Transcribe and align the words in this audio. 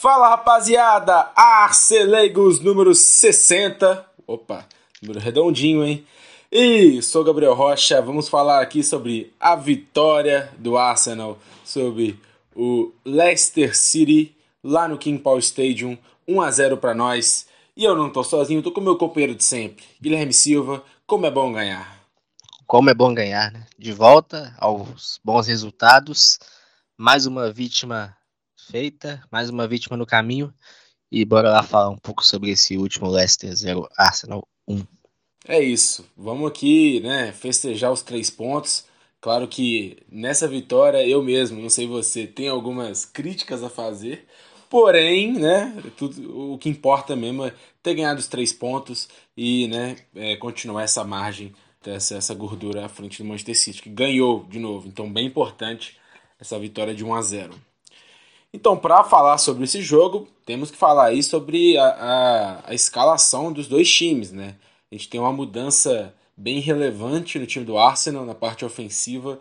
Fala 0.00 0.30
rapaziada, 0.30 1.30
Arcelegos 1.36 2.58
número 2.58 2.94
60. 2.94 4.02
Opa, 4.26 4.64
número 5.02 5.20
redondinho, 5.20 5.84
hein? 5.84 6.06
E 6.50 7.02
sou 7.02 7.22
Gabriel 7.22 7.52
Rocha, 7.52 8.00
vamos 8.00 8.26
falar 8.26 8.62
aqui 8.62 8.82
sobre 8.82 9.30
a 9.38 9.54
vitória 9.54 10.50
do 10.56 10.78
Arsenal 10.78 11.38
sobre 11.62 12.18
o 12.56 12.90
Leicester 13.04 13.76
City 13.76 14.34
lá 14.64 14.88
no 14.88 14.96
King 14.96 15.22
Power 15.22 15.40
Stadium, 15.40 15.98
1 16.26 16.40
a 16.40 16.50
0 16.50 16.78
para 16.78 16.94
nós. 16.94 17.46
E 17.76 17.84
eu 17.84 17.94
não 17.94 18.08
tô 18.08 18.24
sozinho, 18.24 18.62
tô 18.62 18.72
com 18.72 18.80
meu 18.80 18.96
companheiro 18.96 19.34
de 19.34 19.44
sempre, 19.44 19.84
Guilherme 20.00 20.32
Silva. 20.32 20.82
Como 21.06 21.26
é 21.26 21.30
bom 21.30 21.52
ganhar. 21.52 22.00
Como 22.66 22.88
é 22.88 22.94
bom 22.94 23.12
ganhar, 23.12 23.52
né? 23.52 23.66
De 23.78 23.92
volta 23.92 24.54
aos 24.58 25.20
bons 25.22 25.46
resultados. 25.46 26.38
Mais 26.96 27.26
uma 27.26 27.52
vítima 27.52 28.16
feita, 28.70 29.22
mais 29.30 29.50
uma 29.50 29.66
vítima 29.66 29.96
no 29.96 30.06
caminho. 30.06 30.54
E 31.10 31.24
bora 31.24 31.50
lá 31.50 31.62
falar 31.62 31.90
um 31.90 31.98
pouco 31.98 32.24
sobre 32.24 32.50
esse 32.50 32.76
último 32.76 33.10
Leicester 33.10 33.52
0 33.54 33.88
Arsenal 33.96 34.46
1. 34.68 34.80
É 35.48 35.60
isso. 35.60 36.06
Vamos 36.16 36.48
aqui, 36.48 37.00
né, 37.00 37.32
festejar 37.32 37.90
os 37.90 38.02
três 38.02 38.30
pontos. 38.30 38.84
Claro 39.20 39.48
que 39.48 39.98
nessa 40.10 40.46
vitória 40.46 41.06
eu 41.06 41.22
mesmo, 41.22 41.60
não 41.60 41.68
sei 41.68 41.86
você, 41.86 42.26
tem 42.26 42.48
algumas 42.48 43.04
críticas 43.04 43.62
a 43.64 43.68
fazer. 43.68 44.26
Porém, 44.68 45.32
né, 45.32 45.76
tudo, 45.96 46.52
o 46.52 46.58
que 46.58 46.68
importa 46.68 47.16
mesmo 47.16 47.44
é 47.44 47.52
ter 47.82 47.94
ganhado 47.94 48.20
os 48.20 48.28
três 48.28 48.52
pontos 48.52 49.08
e, 49.36 49.66
né, 49.66 49.96
é, 50.14 50.36
continuar 50.36 50.84
essa 50.84 51.02
margem, 51.02 51.52
essa, 51.84 52.16
essa 52.16 52.34
gordura 52.34 52.86
à 52.86 52.88
frente 52.88 53.20
do 53.20 53.28
Manchester 53.28 53.58
City, 53.58 53.82
que 53.82 53.90
ganhou 53.90 54.44
de 54.44 54.60
novo. 54.60 54.86
Então, 54.86 55.12
bem 55.12 55.26
importante 55.26 55.98
essa 56.38 56.56
vitória 56.58 56.94
de 56.94 57.04
1 57.04 57.14
a 57.14 57.22
0. 57.22 57.69
Então, 58.52 58.76
para 58.76 59.04
falar 59.04 59.38
sobre 59.38 59.64
esse 59.64 59.80
jogo, 59.80 60.26
temos 60.44 60.70
que 60.70 60.76
falar 60.76 61.06
aí 61.06 61.22
sobre 61.22 61.78
a, 61.78 61.86
a, 61.86 62.70
a, 62.70 62.74
escalação 62.74 63.52
dos 63.52 63.68
dois 63.68 63.88
times, 63.88 64.32
né? 64.32 64.56
A 64.90 64.94
gente 64.94 65.08
tem 65.08 65.20
uma 65.20 65.32
mudança 65.32 66.12
bem 66.36 66.58
relevante 66.58 67.38
no 67.38 67.46
time 67.46 67.64
do 67.64 67.78
Arsenal 67.78 68.26
na 68.26 68.34
parte 68.34 68.64
ofensiva. 68.64 69.38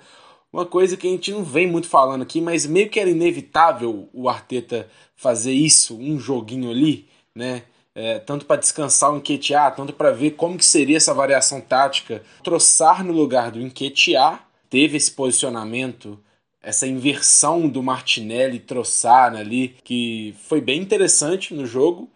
Uma 0.54 0.66
coisa 0.66 0.96
que 0.96 1.08
a 1.08 1.10
gente 1.10 1.32
não 1.32 1.44
vem 1.44 1.66
muito 1.66 1.88
falando 1.88 2.22
aqui, 2.22 2.40
mas 2.40 2.68
meio 2.68 2.88
que 2.90 3.00
era 3.00 3.10
inevitável 3.10 4.08
o 4.14 4.30
Arteta 4.30 4.88
fazer 5.16 5.54
isso, 5.54 5.98
um 5.98 6.20
joguinho 6.20 6.70
ali, 6.70 7.08
né? 7.34 7.64
É, 7.96 8.20
tanto 8.20 8.46
para 8.46 8.58
descansar 8.60 9.12
o 9.12 9.18
Enquetear, 9.18 9.76
tanto 9.76 9.92
para 9.92 10.12
ver 10.12 10.32
como 10.32 10.58
que 10.58 10.64
seria 10.64 10.98
essa 10.98 11.14
variação 11.16 11.60
tática. 11.60 12.24
Troçar 12.44 13.04
no 13.04 13.12
lugar 13.12 13.50
do 13.50 13.60
Enquetear, 13.60 14.48
teve 14.70 14.98
esse 14.98 15.12
posicionamento 15.12 16.20
essa 16.62 16.86
inversão 16.86 17.68
do 17.68 17.82
Martinelli 17.82 18.60
Troçar 18.60 19.36
ali, 19.36 19.76
que 19.84 20.36
foi 20.44 20.60
bem 20.62 20.82
interessante 20.82 21.54
no 21.54 21.66
jogo. 21.66 22.10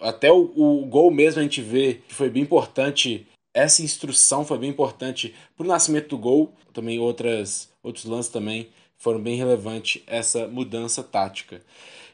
Até 0.00 0.32
o, 0.32 0.50
o 0.56 0.86
gol 0.86 1.10
mesmo 1.10 1.40
a 1.40 1.42
gente 1.42 1.62
vê 1.62 2.00
que 2.08 2.14
foi 2.14 2.28
bem 2.28 2.42
importante. 2.42 3.26
Essa 3.54 3.82
instrução 3.82 4.44
foi 4.44 4.58
bem 4.58 4.70
importante 4.70 5.34
para 5.56 5.64
o 5.64 5.68
nascimento 5.68 6.08
do 6.08 6.18
gol. 6.18 6.52
Também 6.72 6.98
outras, 6.98 7.68
outros 7.82 8.04
lances 8.04 8.30
também 8.30 8.68
foram 8.96 9.20
bem 9.20 9.36
relevantes 9.36 10.02
essa 10.06 10.48
mudança 10.48 11.02
tática. 11.02 11.62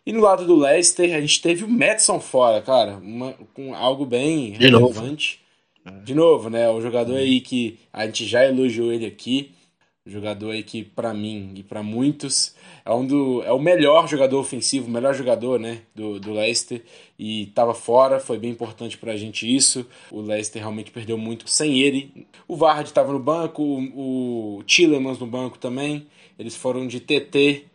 E 0.06 0.12
no 0.12 0.21
lado 0.21 0.47
do 0.47 0.55
Leicester, 0.55 1.15
a 1.17 1.21
gente 1.21 1.41
teve 1.41 1.65
o 1.65 1.69
Madison 1.69 2.21
fora, 2.21 2.61
cara, 2.61 2.99
uma, 2.99 3.33
com 3.55 3.75
algo 3.75 4.05
bem 4.05 4.53
De 4.53 4.59
relevante. 4.59 5.41
Novo. 5.84 6.05
De 6.05 6.15
novo, 6.15 6.51
né? 6.51 6.69
O 6.69 6.81
jogador 6.81 7.17
aí 7.17 7.41
que 7.41 7.78
a 7.91 8.05
gente 8.05 8.27
já 8.27 8.45
elogiou 8.45 8.93
ele 8.93 9.06
aqui 9.06 9.53
jogador 10.06 10.50
aí 10.50 10.62
que 10.62 10.84
para 10.84 11.14
mim 11.14 11.52
e 11.56 11.62
para 11.62 11.83
muitos 11.83 12.55
é 12.84 12.92
um 12.92 13.06
do 13.06 13.42
é 13.42 13.52
o 13.52 13.58
melhor 13.58 14.06
jogador 14.06 14.38
ofensivo, 14.38 14.86
o 14.86 14.91
melhor 14.91 15.14
jogador, 15.14 15.58
né, 15.58 15.80
do, 15.94 16.20
do 16.20 16.33
Leicester 16.33 16.83
e 17.19 17.44
estava 17.44 17.72
fora, 17.74 18.20
foi 18.20 18.38
bem 18.38 18.50
importante 18.50 18.98
para 18.98 19.12
a 19.12 19.16
gente 19.16 19.52
isso. 19.52 19.86
O 20.10 20.20
Leicester 20.20 20.60
realmente 20.60 20.91
perdeu 20.91 21.16
muito 21.16 21.48
sem 21.48 21.80
ele. 21.80 22.27
O 22.47 22.56
Vardy 22.56 22.91
estava 22.91 23.12
no 23.12 23.19
banco, 23.19 23.62
o, 23.62 24.59
o 24.59 24.62
Tillemans 24.64 25.19
no 25.19 25.26
banco 25.26 25.59
também. 25.59 26.06
Eles 26.38 26.56
foram 26.56 26.87
de 26.87 27.00
TT, 27.00 27.66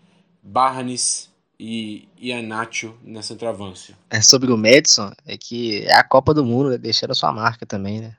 Barnes 0.43 1.29
e 1.59 2.07
Ianacho 2.19 2.95
na 3.03 3.21
centroavância. 3.21 3.97
É 4.09 4.21
sobre 4.21 4.51
o 4.51 4.57
Madison, 4.57 5.11
é 5.25 5.37
que 5.37 5.83
é 5.85 5.95
a 5.95 6.03
Copa 6.03 6.33
do 6.33 6.45
Mundo, 6.45 6.69
né? 6.69 6.77
deixando 6.77 7.11
a 7.11 7.15
sua 7.15 7.31
marca 7.31 7.65
também, 7.65 8.01
né? 8.01 8.15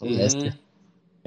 O 0.00 0.06
Uhum. 0.06 0.16
Leicester. 0.16 0.58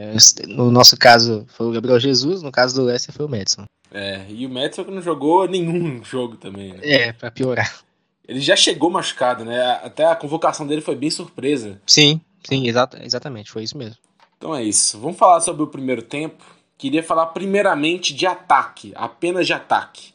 É, 0.01 0.47
No 0.47 0.71
nosso 0.71 0.97
caso 0.97 1.45
foi 1.49 1.67
o 1.67 1.71
Gabriel 1.71 1.99
Jesus, 1.99 2.41
no 2.41 2.51
caso 2.51 2.75
do 2.75 2.83
Leicester 2.83 3.13
foi 3.13 3.25
o 3.25 3.29
Madison. 3.29 3.65
É, 3.91 4.25
e 4.29 4.45
o 4.45 4.49
Madison 4.49 4.83
que 4.83 4.91
não 4.91 5.01
jogou 5.01 5.47
nenhum 5.47 6.03
jogo 6.05 6.37
também, 6.37 6.73
né? 6.73 6.79
É, 6.81 7.13
pra 7.13 7.29
piorar. 7.29 7.81
Ele 8.27 8.39
já 8.39 8.55
chegou 8.55 8.89
machucado, 8.89 9.43
né? 9.43 9.59
Até 9.83 10.05
a 10.05 10.15
convocação 10.15 10.65
dele 10.65 10.81
foi 10.81 10.95
bem 10.95 11.11
surpresa. 11.11 11.81
Sim, 11.85 12.21
sim, 12.43 12.67
exata, 12.67 13.03
exatamente, 13.03 13.51
foi 13.51 13.63
isso 13.63 13.77
mesmo. 13.77 13.97
Então 14.37 14.55
é 14.55 14.63
isso. 14.63 14.99
Vamos 14.99 15.17
falar 15.17 15.41
sobre 15.41 15.63
o 15.63 15.67
primeiro 15.67 16.01
tempo. 16.01 16.43
Queria 16.77 17.03
falar 17.03 17.27
primeiramente 17.27 18.13
de 18.13 18.25
ataque, 18.25 18.91
apenas 18.95 19.45
de 19.45 19.53
ataque. 19.53 20.13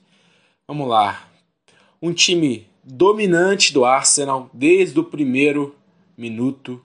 Vamos 0.67 0.89
lá. 0.89 1.29
Um 2.03 2.13
time 2.13 2.67
dominante 2.83 3.73
do 3.73 3.85
Arsenal 3.85 4.49
desde 4.53 4.99
o 4.99 5.05
primeiro 5.05 5.77
minuto, 6.17 6.83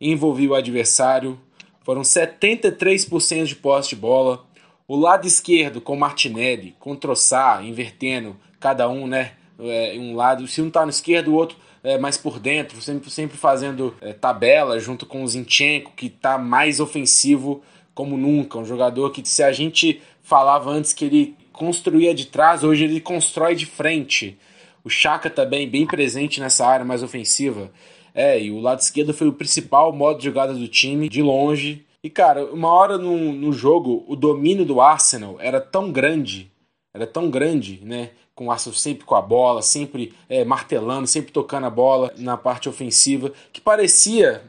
envolvia 0.00 0.50
o 0.50 0.54
adversário. 0.54 1.40
Foram 1.84 2.02
73% 2.02 3.44
de 3.44 3.56
posse 3.56 3.90
de 3.90 3.96
bola. 3.96 4.44
O 4.88 4.96
lado 4.96 5.26
esquerdo 5.26 5.80
com 5.80 5.94
Martinelli, 5.94 6.74
com 6.80 6.96
Troçar, 6.96 7.64
invertendo 7.64 8.36
cada 8.58 8.88
um, 8.88 9.06
né? 9.06 9.32
É, 9.60 9.94
um 9.98 10.16
lado, 10.16 10.48
se 10.48 10.60
um 10.60 10.68
tá 10.68 10.84
no 10.84 10.90
esquerdo, 10.90 11.28
o 11.28 11.34
outro 11.34 11.56
é, 11.84 11.98
mais 11.98 12.16
por 12.16 12.40
dentro, 12.40 12.80
sempre, 12.80 13.10
sempre 13.10 13.36
fazendo 13.36 13.94
é, 14.00 14.12
tabela 14.14 14.80
junto 14.80 15.04
com 15.04 15.22
o 15.22 15.28
Zinchenko, 15.28 15.92
que 15.94 16.08
tá 16.08 16.38
mais 16.38 16.80
ofensivo 16.80 17.62
como 17.94 18.16
nunca. 18.16 18.58
Um 18.58 18.64
jogador 18.64 19.10
que, 19.10 19.26
se 19.28 19.42
a 19.42 19.52
gente 19.52 20.00
falava 20.22 20.70
antes 20.70 20.94
que 20.94 21.04
ele 21.04 21.36
construía 21.52 22.14
de 22.14 22.26
trás, 22.26 22.64
hoje 22.64 22.84
ele 22.84 23.00
constrói 23.00 23.54
de 23.54 23.66
frente. 23.66 24.38
O 24.82 24.90
Chaka 24.90 25.28
também 25.30 25.68
bem 25.68 25.86
presente 25.86 26.40
nessa 26.40 26.66
área 26.66 26.84
mais 26.84 27.02
ofensiva. 27.02 27.70
É, 28.14 28.40
e 28.40 28.52
o 28.52 28.60
lado 28.60 28.78
esquerdo 28.78 29.12
foi 29.12 29.26
o 29.26 29.32
principal 29.32 29.92
modo 29.92 30.18
de 30.18 30.26
jogada 30.26 30.54
do 30.54 30.68
time, 30.68 31.08
de 31.08 31.20
longe. 31.20 31.84
E, 32.02 32.08
cara, 32.08 32.44
uma 32.46 32.72
hora 32.72 32.96
no, 32.96 33.32
no 33.32 33.52
jogo, 33.52 34.04
o 34.06 34.14
domínio 34.14 34.64
do 34.64 34.80
Arsenal 34.80 35.36
era 35.40 35.60
tão 35.60 35.90
grande, 35.90 36.50
era 36.94 37.06
tão 37.06 37.28
grande, 37.28 37.80
né? 37.82 38.10
Com 38.34 38.46
o 38.46 38.50
Arsenal 38.52 38.76
sempre 38.76 39.04
com 39.04 39.16
a 39.16 39.22
bola, 39.22 39.62
sempre 39.62 40.14
é, 40.28 40.44
martelando, 40.44 41.08
sempre 41.08 41.32
tocando 41.32 41.66
a 41.66 41.70
bola 41.70 42.12
na 42.16 42.36
parte 42.36 42.68
ofensiva, 42.68 43.32
que 43.52 43.60
parecia 43.60 44.42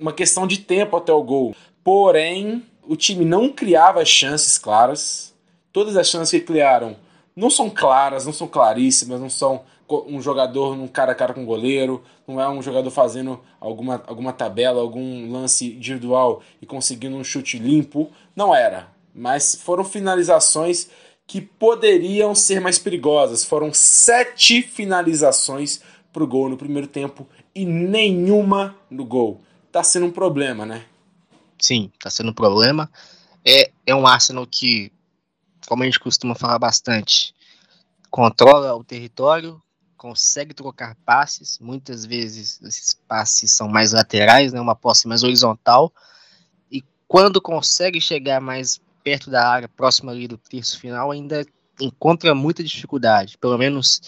uma 0.00 0.12
questão 0.12 0.46
de 0.46 0.58
tempo 0.58 0.96
até 0.96 1.12
o 1.12 1.22
gol. 1.22 1.54
Porém, 1.84 2.64
o 2.86 2.96
time 2.96 3.24
não 3.24 3.48
criava 3.48 4.04
chances 4.04 4.58
claras. 4.58 5.32
Todas 5.72 5.96
as 5.96 6.08
chances 6.08 6.30
que 6.30 6.44
criaram 6.44 6.96
não 7.36 7.48
são 7.48 7.70
claras, 7.70 8.26
não 8.26 8.32
são 8.32 8.48
claríssimas, 8.48 9.20
não 9.20 9.30
são 9.30 9.62
um 9.88 10.20
jogador 10.20 10.76
num 10.76 10.88
cara 10.88 11.12
a 11.12 11.14
cara 11.14 11.34
com 11.34 11.44
goleiro, 11.44 12.02
não 12.26 12.40
é 12.40 12.48
um 12.48 12.62
jogador 12.62 12.90
fazendo 12.90 13.40
alguma, 13.60 14.02
alguma 14.06 14.32
tabela, 14.32 14.80
algum 14.80 15.30
lance 15.30 15.74
individual 15.74 16.42
e 16.60 16.66
conseguindo 16.66 17.16
um 17.16 17.24
chute 17.24 17.58
limpo. 17.58 18.10
Não 18.34 18.54
era. 18.54 18.88
Mas 19.14 19.54
foram 19.54 19.84
finalizações 19.84 20.88
que 21.26 21.40
poderiam 21.40 22.34
ser 22.34 22.60
mais 22.60 22.78
perigosas. 22.78 23.44
Foram 23.44 23.72
sete 23.72 24.62
finalizações 24.62 25.80
pro 26.12 26.26
gol 26.26 26.48
no 26.48 26.56
primeiro 26.56 26.86
tempo 26.86 27.26
e 27.54 27.64
nenhuma 27.64 28.76
no 28.90 29.04
gol. 29.04 29.40
Tá 29.70 29.82
sendo 29.82 30.06
um 30.06 30.10
problema, 30.10 30.66
né? 30.66 30.84
Sim, 31.58 31.90
tá 31.98 32.10
sendo 32.10 32.30
um 32.30 32.34
problema. 32.34 32.90
É, 33.44 33.70
é 33.86 33.94
um 33.94 34.06
Arsenal 34.06 34.46
que, 34.46 34.92
como 35.66 35.82
a 35.82 35.86
gente 35.86 36.00
costuma 36.00 36.34
falar 36.34 36.58
bastante, 36.58 37.34
controla 38.10 38.74
o 38.74 38.84
território, 38.84 39.60
consegue 40.02 40.52
trocar 40.52 40.96
passes, 41.06 41.60
muitas 41.60 42.04
vezes 42.04 42.60
esses 42.60 42.92
passes 43.06 43.52
são 43.52 43.68
mais 43.68 43.92
laterais, 43.92 44.52
né, 44.52 44.60
uma 44.60 44.74
posse 44.74 45.06
mais 45.06 45.22
horizontal, 45.22 45.92
e 46.72 46.82
quando 47.06 47.40
consegue 47.40 48.00
chegar 48.00 48.40
mais 48.40 48.80
perto 49.04 49.30
da 49.30 49.48
área, 49.48 49.68
próximo 49.68 50.10
ali 50.10 50.26
do 50.26 50.36
terço 50.36 50.80
final, 50.80 51.12
ainda 51.12 51.46
encontra 51.80 52.34
muita 52.34 52.64
dificuldade, 52.64 53.38
pelo 53.38 53.56
menos, 53.56 54.00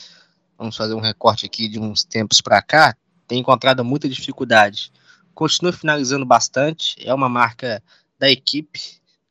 vamos 0.58 0.76
fazer 0.76 0.94
um 0.94 1.00
recorte 1.00 1.46
aqui 1.46 1.68
de 1.68 1.78
uns 1.78 2.02
tempos 2.02 2.40
para 2.40 2.60
cá, 2.60 2.96
tem 3.28 3.38
encontrado 3.38 3.84
muita 3.84 4.08
dificuldade. 4.08 4.92
Continua 5.32 5.72
finalizando 5.72 6.26
bastante, 6.26 6.96
é 7.06 7.14
uma 7.14 7.28
marca 7.28 7.80
da 8.18 8.28
equipe, 8.28 8.80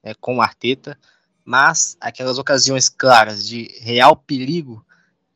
né, 0.01 0.13
com 0.13 0.37
o 0.37 0.41
Arteta, 0.41 0.97
mas 1.43 1.97
aquelas 1.99 2.37
ocasiões 2.37 2.87
claras 2.87 3.45
de 3.45 3.67
real 3.81 4.15
perigo, 4.15 4.85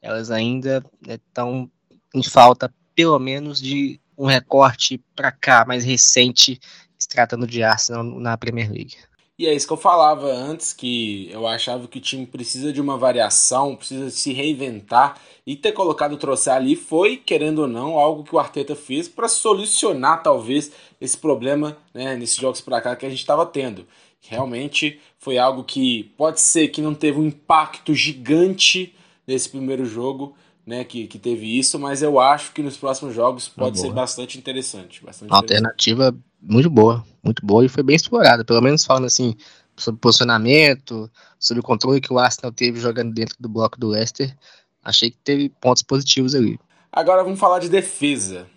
elas 0.08 0.32
ainda 0.32 0.82
estão 1.06 1.70
em 2.16 2.24
falta, 2.24 2.74
pelo 2.96 3.20
menos, 3.20 3.62
de 3.62 4.00
um 4.18 4.26
recorte 4.26 5.04
para 5.14 5.34
cá, 5.34 5.66
mais 5.68 5.84
recente, 5.84 6.60
se 6.98 7.08
tratando 7.10 7.46
de 7.46 7.62
Arsenal 7.62 8.04
na 8.04 8.38
Premier 8.38 8.72
League. 8.72 8.96
E 9.38 9.46
é 9.46 9.54
isso 9.54 9.68
que 9.68 9.74
eu 9.74 9.78
falava 9.78 10.32
antes, 10.32 10.74
que 10.74 11.30
eu 11.30 11.46
achava 11.46 11.88
que 11.88 12.00
o 12.00 12.02
time 12.02 12.26
precisa 12.26 12.72
de 12.72 12.82
uma 12.82 12.98
variação, 12.98 13.76
precisa 13.76 14.10
se 14.10 14.32
reinventar. 14.34 15.20
E 15.46 15.56
ter 15.56 15.74
colocado 15.74 16.14
o 16.14 16.18
Troçar 16.18 16.56
ali 16.56 16.76
foi, 16.76 17.18
querendo 17.18 17.60
ou 17.60 17.68
não, 17.68 18.00
algo 18.00 18.24
que 18.24 18.34
o 18.34 18.40
Arteta 18.40 18.76
fez 18.76 19.08
para 19.08 19.28
solucionar 19.28 20.24
talvez 20.24 20.72
esse 21.00 21.18
problema 21.18 21.78
né, 21.94 22.16
nesses 22.16 22.38
jogos 22.38 22.62
para 22.62 22.82
cá 22.82 22.96
que 22.96 23.06
a 23.06 23.10
gente 23.10 23.20
estava 23.20 23.46
tendo. 23.46 23.86
Realmente 24.22 25.00
foi 25.20 25.38
algo 25.38 25.64
que 25.64 26.06
pode 26.18 26.40
ser 26.42 26.70
que 26.70 26.82
não 26.82 26.96
teve 26.96 27.20
um 27.20 27.28
impacto 27.28 27.94
gigante 27.94 28.96
nesse 29.28 29.50
primeiro 29.50 29.86
jogo, 29.86 30.36
né, 30.66 30.84
que, 30.84 31.06
que 31.08 31.20
teve 31.20 31.58
isso, 31.58 31.78
mas 31.78 32.02
eu 32.02 32.20
acho 32.20 32.54
que 32.54 32.64
nos 32.64 32.78
próximos 32.78 33.14
jogos 33.14 33.48
pode 33.48 33.80
ser 33.80 33.92
bastante 33.92 34.38
interessante. 34.38 35.04
Bastante 35.04 35.32
Alternativa 35.32 36.08
interessante. 36.08 36.26
muito 36.42 36.70
boa, 36.70 37.06
muito 37.24 37.46
boa 37.46 37.66
e 37.66 37.70
foi 37.70 37.84
bem 37.84 37.96
explorada, 37.96 38.44
pelo 38.44 38.62
menos 38.62 38.86
falando 38.86 39.06
assim 39.06 39.36
sobre 39.76 40.00
posicionamento, 40.00 41.10
sobre 41.40 41.60
o 41.60 41.64
controle 41.64 42.02
que 42.02 42.12
o 42.12 42.18
Arsenal 42.18 42.52
teve 42.52 42.80
jogando 42.80 43.14
dentro 43.14 43.36
do 43.40 43.48
bloco 43.48 43.80
do 43.80 43.88
Leicester, 43.88 44.36
achei 44.84 45.12
que 45.12 45.18
teve 45.24 45.50
pontos 45.50 45.84
positivos 45.84 46.34
ali. 46.34 46.60
Agora 46.92 47.24
vamos 47.24 47.40
falar 47.40 47.60
de 47.60 47.70
defesa. 47.70 48.48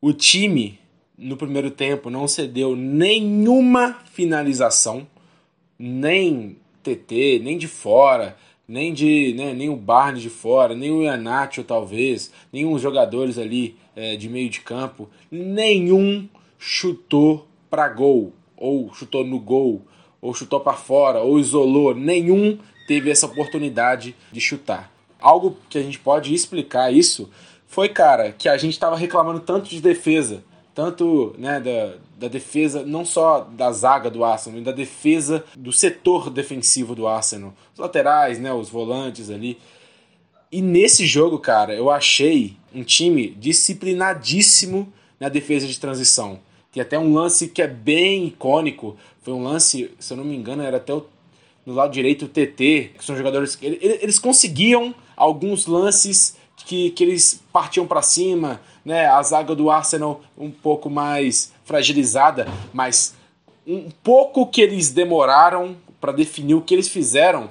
O 0.00 0.12
time 0.12 0.80
no 1.18 1.36
primeiro 1.36 1.70
tempo 1.70 2.08
não 2.08 2.26
cedeu 2.26 2.74
nenhuma 2.74 3.98
finalização, 4.12 5.06
nem 5.78 6.56
TT, 6.82 7.40
nem 7.44 7.58
de 7.58 7.68
fora 7.68 8.36
nem 8.72 8.94
de 8.94 9.34
né, 9.36 9.52
nem 9.52 9.68
o 9.68 9.76
Barnes 9.76 10.22
de 10.22 10.30
fora, 10.30 10.74
nem 10.74 10.90
o 10.90 11.02
Ianacho 11.02 11.62
talvez, 11.62 12.32
nenhum 12.50 12.78
jogadores 12.78 13.36
ali 13.36 13.76
é, 13.94 14.16
de 14.16 14.30
meio 14.30 14.48
de 14.48 14.60
campo, 14.60 15.10
nenhum 15.30 16.26
chutou 16.58 17.46
para 17.68 17.86
gol, 17.90 18.32
ou 18.56 18.90
chutou 18.94 19.26
no 19.26 19.38
gol, 19.38 19.82
ou 20.22 20.32
chutou 20.32 20.58
para 20.58 20.72
fora, 20.72 21.20
ou 21.20 21.38
isolou, 21.38 21.94
nenhum 21.94 22.58
teve 22.88 23.10
essa 23.10 23.26
oportunidade 23.26 24.16
de 24.32 24.40
chutar. 24.40 24.90
Algo 25.20 25.54
que 25.68 25.76
a 25.76 25.82
gente 25.82 25.98
pode 25.98 26.32
explicar 26.32 26.90
isso 26.90 27.28
foi, 27.66 27.90
cara, 27.90 28.32
que 28.32 28.48
a 28.48 28.56
gente 28.56 28.72
estava 28.72 28.96
reclamando 28.96 29.40
tanto 29.40 29.68
de 29.68 29.82
defesa, 29.82 30.42
tanto 30.74 31.34
né, 31.36 31.60
da, 31.60 31.94
da 32.22 32.28
defesa, 32.28 32.84
não 32.86 33.04
só 33.04 33.40
da 33.40 33.72
zaga 33.72 34.08
do 34.08 34.22
Arsenal, 34.22 34.58
mas 34.58 34.64
da 34.64 34.70
defesa 34.70 35.44
do 35.56 35.72
setor 35.72 36.30
defensivo 36.30 36.94
do 36.94 37.08
Arsenal. 37.08 37.52
Os 37.74 37.80
laterais, 37.80 38.38
né, 38.38 38.52
os 38.52 38.68
volantes 38.68 39.28
ali. 39.28 39.58
E 40.50 40.62
nesse 40.62 41.04
jogo, 41.04 41.40
cara, 41.40 41.74
eu 41.74 41.90
achei 41.90 42.56
um 42.72 42.84
time 42.84 43.30
disciplinadíssimo 43.30 44.92
na 45.18 45.28
defesa 45.28 45.66
de 45.66 45.76
transição. 45.80 46.38
Tem 46.70 46.80
até 46.80 46.96
um 46.96 47.12
lance 47.12 47.48
que 47.48 47.60
é 47.60 47.66
bem 47.66 48.26
icônico. 48.26 48.96
Foi 49.20 49.34
um 49.34 49.42
lance, 49.42 49.90
se 49.98 50.12
eu 50.12 50.16
não 50.16 50.24
me 50.24 50.36
engano, 50.36 50.62
era 50.62 50.76
até 50.76 50.94
o, 50.94 51.04
no 51.66 51.74
lado 51.74 51.92
direito 51.92 52.26
o 52.26 52.28
TT, 52.28 52.92
que 52.96 53.04
são 53.04 53.16
jogadores. 53.16 53.58
Eles 53.60 54.20
conseguiam 54.20 54.94
alguns 55.16 55.66
lances 55.66 56.36
que, 56.66 56.90
que 56.90 57.02
eles 57.02 57.42
partiam 57.52 57.86
para 57.86 58.00
cima, 58.00 58.60
né? 58.84 59.06
A 59.06 59.20
zaga 59.22 59.54
do 59.54 59.70
Arsenal 59.70 60.20
um 60.38 60.50
pouco 60.50 60.88
mais 60.88 61.52
fragilizada, 61.72 62.46
mas 62.70 63.14
um 63.66 63.88
pouco 64.04 64.46
que 64.46 64.60
eles 64.60 64.90
demoraram 64.90 65.74
para 65.98 66.12
definir 66.12 66.54
o 66.54 66.60
que 66.60 66.74
eles 66.74 66.88
fizeram, 66.88 67.48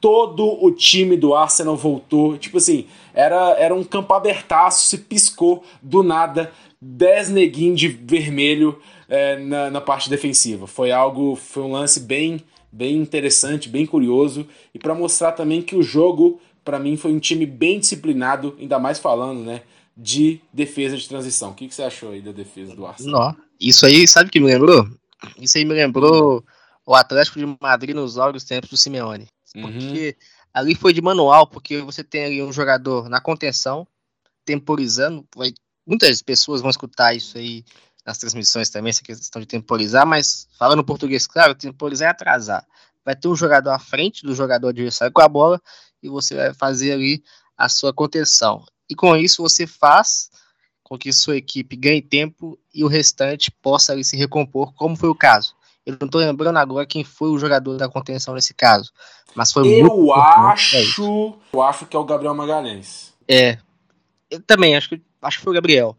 todo 0.00 0.64
o 0.64 0.70
time 0.70 1.16
do 1.16 1.34
Arsenal 1.34 1.76
voltou. 1.76 2.38
Tipo 2.38 2.58
assim, 2.58 2.86
era, 3.12 3.56
era 3.58 3.74
um 3.74 3.82
campo 3.82 4.14
abertaço, 4.14 4.88
se 4.88 4.98
piscou 4.98 5.64
do 5.82 6.04
nada, 6.04 6.52
10 6.80 7.30
neguinhos 7.30 7.80
de 7.80 7.88
vermelho 7.88 8.78
é, 9.08 9.36
na, 9.36 9.68
na 9.68 9.80
parte 9.80 10.08
defensiva. 10.08 10.68
Foi 10.68 10.92
algo, 10.92 11.34
foi 11.34 11.64
um 11.64 11.72
lance 11.72 11.98
bem, 11.98 12.40
bem 12.70 12.96
interessante, 12.98 13.68
bem 13.68 13.84
curioso, 13.84 14.46
e 14.72 14.78
para 14.78 14.94
mostrar 14.94 15.32
também 15.32 15.60
que 15.60 15.74
o 15.74 15.82
jogo 15.82 16.40
para 16.64 16.78
mim 16.78 16.96
foi 16.96 17.12
um 17.12 17.18
time 17.18 17.46
bem 17.46 17.80
disciplinado, 17.80 18.54
ainda 18.60 18.78
mais 18.78 19.00
falando, 19.00 19.40
né, 19.40 19.62
de 19.96 20.40
defesa 20.52 20.96
de 20.96 21.08
transição. 21.08 21.50
O 21.50 21.54
que, 21.54 21.68
que 21.68 21.74
você 21.74 21.82
achou 21.82 22.10
aí 22.10 22.20
da 22.20 22.32
defesa 22.32 22.74
do 22.74 22.86
Arsenal? 22.86 23.32
Não, 23.32 23.36
isso 23.58 23.86
aí, 23.86 24.06
sabe 24.06 24.28
o 24.28 24.32
que 24.32 24.40
me 24.40 24.46
lembrou? 24.46 24.86
Isso 25.38 25.56
aí 25.56 25.64
me 25.64 25.72
lembrou 25.72 26.44
o 26.84 26.94
Atlético 26.94 27.38
de 27.38 27.56
Madrid 27.60 27.94
nos 27.94 28.18
áureos 28.18 28.44
tempos 28.44 28.70
do 28.70 28.76
Simeone. 28.76 29.28
Porque 29.52 30.08
uhum. 30.08 30.50
ali 30.52 30.74
foi 30.74 30.92
de 30.92 31.00
manual, 31.00 31.46
porque 31.46 31.80
você 31.80 32.04
tem 32.04 32.24
ali 32.24 32.42
um 32.42 32.52
jogador 32.52 33.08
na 33.08 33.20
contenção, 33.20 33.86
temporizando, 34.44 35.26
vai, 35.34 35.52
muitas 35.86 36.20
pessoas 36.20 36.60
vão 36.60 36.70
escutar 36.70 37.14
isso 37.14 37.38
aí 37.38 37.64
nas 38.04 38.18
transmissões 38.18 38.70
também, 38.70 38.90
essa 38.90 39.02
questão 39.02 39.40
de 39.40 39.48
temporizar, 39.48 40.06
mas 40.06 40.46
falando 40.58 40.84
português 40.84 41.26
claro, 41.26 41.54
temporizar 41.54 42.08
é 42.08 42.10
atrasar. 42.10 42.64
Vai 43.04 43.16
ter 43.16 43.28
um 43.28 43.34
jogador 43.34 43.70
à 43.70 43.78
frente 43.78 44.22
do 44.22 44.34
jogador 44.34 44.68
adversário 44.68 45.12
com 45.12 45.22
a 45.22 45.28
bola 45.28 45.60
e 46.02 46.08
você 46.08 46.34
vai 46.34 46.54
fazer 46.54 46.92
ali 46.92 47.24
a 47.56 47.68
sua 47.68 47.92
contenção. 47.92 48.64
E 48.88 48.94
com 48.94 49.16
isso 49.16 49.42
você 49.42 49.66
faz 49.66 50.30
com 50.82 50.96
que 50.96 51.12
sua 51.12 51.36
equipe 51.36 51.74
ganhe 51.74 52.00
tempo 52.00 52.58
e 52.72 52.84
o 52.84 52.88
restante 52.88 53.50
possa 53.50 53.92
ali 53.92 54.04
se 54.04 54.16
recompor, 54.16 54.72
como 54.74 54.96
foi 54.96 55.08
o 55.08 55.14
caso. 55.14 55.54
Eu 55.84 55.96
não 56.00 56.06
estou 56.06 56.20
lembrando 56.20 56.58
agora 56.58 56.86
quem 56.86 57.04
foi 57.04 57.28
o 57.30 57.38
jogador 57.38 57.76
da 57.76 57.88
contenção 57.88 58.34
nesse 58.34 58.54
caso, 58.54 58.92
mas 59.34 59.52
foi 59.52 59.62
eu 59.66 59.86
muito 59.86 60.12
acho, 60.12 61.38
eu 61.52 61.62
acho 61.62 61.86
que 61.86 61.96
é 61.96 61.98
o 61.98 62.04
Gabriel 62.04 62.34
Magalhães. 62.34 63.12
É, 63.28 63.58
eu 64.30 64.40
também 64.42 64.76
acho 64.76 64.88
que 64.88 65.02
acho 65.22 65.38
que 65.38 65.44
foi 65.44 65.52
o 65.52 65.54
Gabriel. 65.54 65.96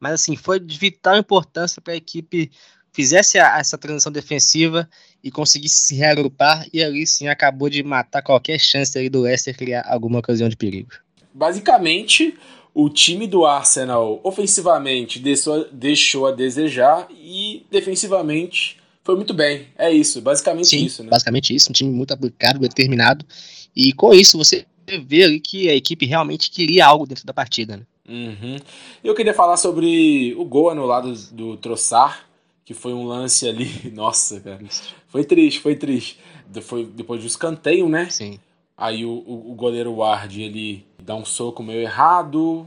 Mas 0.00 0.14
assim, 0.14 0.36
foi 0.36 0.58
de 0.60 0.78
vital 0.78 1.16
importância 1.16 1.80
para 1.80 1.92
a 1.94 1.96
equipe 1.96 2.50
fizesse 2.94 3.38
a, 3.38 3.58
essa 3.58 3.76
transição 3.76 4.12
defensiva 4.12 4.88
e 5.22 5.30
conseguisse 5.30 5.80
se 5.80 5.94
reagrupar, 5.96 6.64
e 6.72 6.82
ali 6.82 7.06
sim 7.06 7.26
acabou 7.26 7.68
de 7.68 7.82
matar 7.82 8.22
qualquer 8.22 8.58
chance 8.58 8.96
ali 8.96 9.10
do 9.10 9.22
Leicester 9.22 9.56
criar 9.56 9.84
alguma 9.86 10.20
ocasião 10.20 10.48
de 10.48 10.56
perigo. 10.56 10.90
Basicamente, 11.34 12.38
o 12.72 12.88
time 12.88 13.26
do 13.26 13.44
Arsenal 13.44 14.20
ofensivamente 14.22 15.18
deixou, 15.18 15.66
deixou 15.72 16.26
a 16.26 16.30
desejar 16.30 17.08
e 17.10 17.66
defensivamente 17.70 18.78
foi 19.02 19.16
muito 19.16 19.34
bem. 19.34 19.66
É 19.76 19.92
isso, 19.92 20.22
basicamente 20.22 20.68
sim, 20.68 20.84
isso, 20.84 21.02
né? 21.02 21.10
Basicamente 21.10 21.54
isso, 21.54 21.68
um 21.68 21.72
time 21.72 21.90
muito 21.90 22.14
aplicado, 22.14 22.58
determinado. 22.60 23.26
E 23.74 23.92
com 23.92 24.14
isso 24.14 24.38
você 24.38 24.64
vê 25.06 25.24
ali 25.24 25.40
que 25.40 25.68
a 25.68 25.74
equipe 25.74 26.06
realmente 26.06 26.50
queria 26.50 26.86
algo 26.86 27.06
dentro 27.06 27.26
da 27.26 27.34
partida, 27.34 27.76
né? 27.76 27.82
Uhum. 28.08 28.56
Eu 29.02 29.14
queria 29.14 29.34
falar 29.34 29.56
sobre 29.56 30.34
o 30.36 30.44
gol 30.44 30.70
anulado 30.70 31.12
do 31.32 31.56
Troçar 31.56 32.26
que 32.64 32.72
foi 32.72 32.94
um 32.94 33.04
lance 33.04 33.46
ali, 33.46 33.68
nossa, 33.92 34.40
cara. 34.40 34.60
Foi 35.08 35.24
triste, 35.24 35.60
foi 35.60 35.76
triste. 35.76 36.18
Foi 36.62 36.84
depois 36.84 37.20
do 37.20 37.26
escanteio, 37.26 37.88
né? 37.88 38.08
Sim. 38.10 38.38
Aí 38.76 39.04
o, 39.04 39.10
o, 39.10 39.52
o 39.52 39.54
goleiro 39.54 39.94
Ward, 39.96 40.40
ele 40.40 40.84
dá 41.04 41.14
um 41.14 41.24
soco 41.24 41.62
meio 41.62 41.80
errado. 41.80 42.66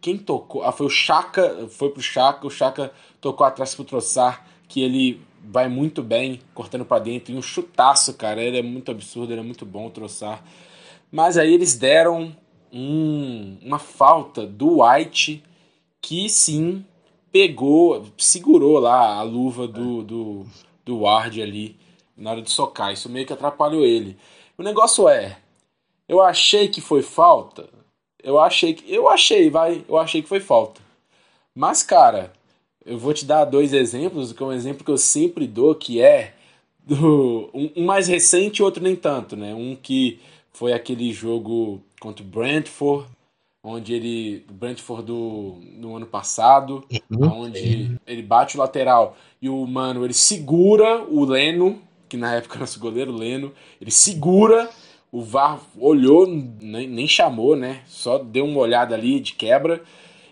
Quem 0.00 0.16
tocou? 0.16 0.62
Ah, 0.62 0.70
foi 0.70 0.86
o 0.86 0.90
Chaka, 0.90 1.66
foi 1.70 1.90
pro 1.90 2.02
Chaka, 2.02 2.46
o 2.46 2.50
Chaka 2.50 2.92
tocou 3.20 3.46
atrás 3.46 3.74
pro 3.74 3.84
Troçar, 3.84 4.46
que 4.68 4.82
ele 4.82 5.20
vai 5.42 5.68
muito 5.68 6.02
bem, 6.02 6.40
cortando 6.54 6.84
para 6.84 7.02
dentro, 7.02 7.32
e 7.32 7.36
um 7.36 7.42
chutaço, 7.42 8.14
cara. 8.14 8.40
Ele 8.40 8.58
é 8.58 8.62
muito 8.62 8.90
absurdo, 8.90 9.32
ele 9.32 9.40
é 9.40 9.44
muito 9.44 9.64
bom, 9.64 9.86
o 9.86 9.90
Troçar. 9.90 10.44
Mas 11.10 11.38
aí 11.38 11.52
eles 11.52 11.76
deram 11.76 12.36
um, 12.72 13.56
uma 13.62 13.78
falta 13.78 14.46
do 14.46 14.82
White, 14.82 15.42
que 16.00 16.28
sim 16.28 16.84
pegou, 17.32 18.06
segurou 18.16 18.78
lá 18.78 19.16
a 19.16 19.22
luva 19.22 19.66
do, 19.66 20.02
do, 20.02 20.46
do 20.84 21.00
Ward 21.00 21.40
ali 21.40 21.76
na 22.16 22.32
hora 22.32 22.42
de 22.42 22.50
socar. 22.50 22.92
Isso 22.92 23.08
meio 23.08 23.26
que 23.26 23.32
atrapalhou 23.32 23.84
ele. 23.84 24.16
O 24.56 24.62
negócio 24.62 25.08
é, 25.08 25.38
eu 26.08 26.20
achei 26.22 26.68
que 26.68 26.80
foi 26.80 27.02
falta. 27.02 27.77
Eu 28.22 28.38
achei 28.38 28.74
que. 28.74 28.92
Eu 28.92 29.08
achei, 29.08 29.50
vai. 29.50 29.84
Eu 29.88 29.96
achei 29.96 30.22
que 30.22 30.28
foi 30.28 30.40
falta. 30.40 30.80
Mas, 31.54 31.82
cara, 31.82 32.32
eu 32.84 32.98
vou 32.98 33.12
te 33.12 33.24
dar 33.24 33.44
dois 33.44 33.72
exemplos, 33.72 34.32
que 34.32 34.42
é 34.42 34.46
um 34.46 34.52
exemplo 34.52 34.84
que 34.84 34.90
eu 34.90 34.98
sempre 34.98 35.46
dou, 35.46 35.74
que 35.74 36.00
é 36.00 36.34
do, 36.88 37.50
um, 37.52 37.70
um 37.76 37.84
mais 37.84 38.08
recente 38.08 38.58
e 38.58 38.62
outro 38.62 38.82
nem 38.82 38.96
tanto, 38.96 39.36
né? 39.36 39.54
Um 39.54 39.76
que 39.76 40.20
foi 40.52 40.72
aquele 40.72 41.12
jogo 41.12 41.82
contra 42.00 42.24
o 42.24 42.26
Brentford, 42.26 43.06
onde 43.62 43.92
ele 43.92 44.44
o 44.48 44.52
Brentford 44.52 45.04
do, 45.04 45.56
do 45.78 45.94
ano 45.94 46.06
passado, 46.06 46.84
uhum. 47.10 47.42
onde 47.42 47.98
ele 48.06 48.22
bate 48.22 48.56
o 48.56 48.60
lateral 48.60 49.16
e 49.40 49.48
o 49.48 49.66
mano 49.66 50.04
ele 50.04 50.14
segura 50.14 51.04
o 51.04 51.24
Leno, 51.24 51.80
que 52.08 52.16
na 52.16 52.34
época 52.34 52.54
era 52.54 52.60
nosso 52.60 52.80
goleiro 52.80 53.12
Leno, 53.12 53.52
ele 53.80 53.90
segura, 53.90 54.70
o 55.10 55.22
VAR 55.22 55.60
olhou, 55.78 56.26
nem, 56.26 56.86
nem 56.86 57.06
chamou, 57.06 57.56
né? 57.56 57.80
Só 57.86 58.18
deu 58.18 58.44
uma 58.44 58.60
olhada 58.60 58.94
ali 58.94 59.20
de 59.20 59.34
quebra. 59.34 59.82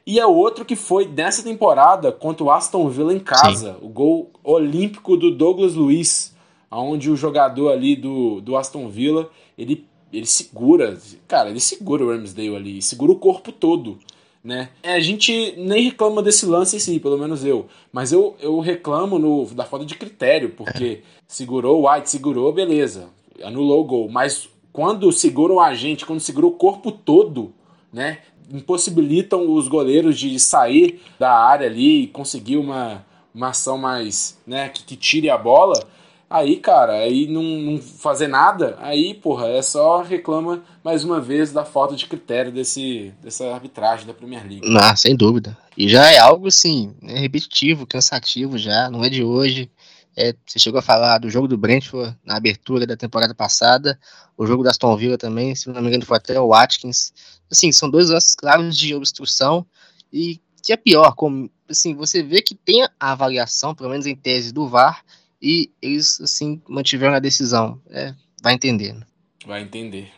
E 0.06 0.20
é 0.20 0.26
outro 0.26 0.64
que 0.64 0.76
foi 0.76 1.06
nessa 1.06 1.42
temporada 1.42 2.12
contra 2.12 2.44
o 2.44 2.50
Aston 2.50 2.88
Villa 2.88 3.12
em 3.12 3.18
casa, 3.18 3.72
Sim. 3.72 3.78
o 3.86 3.88
gol 3.88 4.30
olímpico 4.44 5.16
do 5.16 5.30
Douglas 5.32 5.74
Luiz, 5.74 6.34
onde 6.70 7.10
o 7.10 7.16
jogador 7.16 7.72
ali 7.72 7.96
do, 7.96 8.40
do 8.40 8.56
Aston 8.56 8.88
Villa, 8.88 9.28
ele 9.58 9.84
ele 10.12 10.26
segura, 10.26 10.96
cara, 11.26 11.50
ele 11.50 11.58
segura 11.60 12.04
o 12.04 12.08
Ramsdale 12.10 12.54
ali, 12.54 12.80
segura 12.80 13.12
o 13.12 13.16
corpo 13.18 13.50
todo. 13.50 13.98
né? 14.42 14.70
É, 14.82 14.94
a 14.94 15.00
gente 15.00 15.54
nem 15.58 15.82
reclama 15.82 16.22
desse 16.22 16.46
lance 16.46 16.76
em 16.76 16.78
si, 16.78 17.00
pelo 17.00 17.18
menos 17.18 17.44
eu. 17.44 17.66
Mas 17.92 18.12
eu, 18.12 18.36
eu 18.40 18.60
reclamo 18.60 19.18
no, 19.18 19.44
da 19.46 19.64
falta 19.64 19.84
de 19.84 19.96
critério, 19.96 20.50
porque 20.50 21.02
segurou 21.26 21.82
o 21.82 21.90
White, 21.90 22.08
segurou, 22.08 22.52
beleza. 22.52 23.08
Anulou 23.42 23.80
o 23.80 23.84
gol. 23.84 24.08
Mas 24.08 24.48
quando 24.76 25.10
seguram 25.10 25.58
a 25.58 25.72
gente, 25.74 26.04
quando 26.04 26.20
segurou 26.20 26.50
o 26.50 26.54
corpo 26.54 26.92
todo, 26.92 27.54
né? 27.90 28.18
Impossibilitam 28.52 29.50
os 29.50 29.68
goleiros 29.68 30.18
de 30.18 30.38
sair 30.38 31.00
da 31.18 31.32
área 31.32 31.66
ali 31.66 32.02
e 32.02 32.06
conseguir 32.08 32.58
uma, 32.58 33.02
uma 33.34 33.48
ação 33.48 33.78
mais, 33.78 34.38
né, 34.46 34.68
que, 34.68 34.84
que 34.84 34.94
tire 34.94 35.30
a 35.30 35.38
bola 35.38 35.82
Aí, 36.28 36.56
cara, 36.56 36.94
aí 36.94 37.28
não, 37.28 37.42
não, 37.42 37.78
fazer 37.78 38.26
nada, 38.26 38.76
aí, 38.80 39.14
porra, 39.14 39.46
é 39.46 39.62
só 39.62 40.02
reclama 40.02 40.60
mais 40.82 41.04
uma 41.04 41.20
vez 41.20 41.52
da 41.52 41.64
falta 41.64 41.94
de 41.94 42.04
critério 42.06 42.50
desse, 42.50 43.14
dessa 43.22 43.46
arbitragem 43.54 44.06
da 44.06 44.12
Premier 44.12 44.42
League. 44.42 44.76
Ah, 44.76 44.96
sem 44.96 45.14
dúvida. 45.14 45.56
E 45.78 45.88
já 45.88 46.10
é 46.10 46.18
algo, 46.18 46.48
assim, 46.48 46.92
né, 47.00 47.20
repetitivo, 47.20 47.86
cansativo 47.86 48.58
já, 48.58 48.90
não 48.90 49.04
é 49.04 49.08
de 49.08 49.22
hoje. 49.22 49.70
É, 50.16 50.34
você 50.46 50.58
chegou 50.58 50.78
a 50.78 50.82
falar 50.82 51.18
do 51.18 51.28
jogo 51.28 51.46
do 51.46 51.58
Brentford 51.58 52.16
na 52.24 52.36
abertura 52.36 52.86
da 52.86 52.96
temporada 52.96 53.34
passada, 53.34 53.98
o 54.36 54.46
jogo 54.46 54.62
da 54.62 54.70
Aston 54.70 54.96
Villa 54.96 55.18
também, 55.18 55.54
se 55.54 55.68
não 55.68 55.82
me 55.82 55.88
engano 55.88 56.06
foi 56.06 56.16
até 56.16 56.40
o 56.40 56.48
Watkins. 56.48 57.12
Assim, 57.50 57.70
são 57.70 57.90
dois 57.90 58.08
lances 58.08 58.34
claros 58.34 58.76
de 58.76 58.94
obstrução 58.94 59.66
e 60.12 60.40
que 60.62 60.72
é 60.72 60.76
pior, 60.76 61.14
como, 61.14 61.50
assim, 61.68 61.94
você 61.94 62.22
vê 62.22 62.42
que 62.42 62.54
tem 62.54 62.82
a 62.82 63.12
avaliação, 63.12 63.74
pelo 63.74 63.90
menos 63.90 64.06
em 64.06 64.16
tese 64.16 64.52
do 64.52 64.66
VAR, 64.66 65.04
e 65.40 65.70
eles, 65.80 66.20
assim, 66.20 66.60
mantiveram 66.68 67.14
a 67.14 67.20
decisão. 67.20 67.80
É, 67.88 68.12
vai 68.42 68.54
entender. 68.54 68.92
Né? 68.92 69.06
Vai 69.46 69.62
entender. 69.62 70.10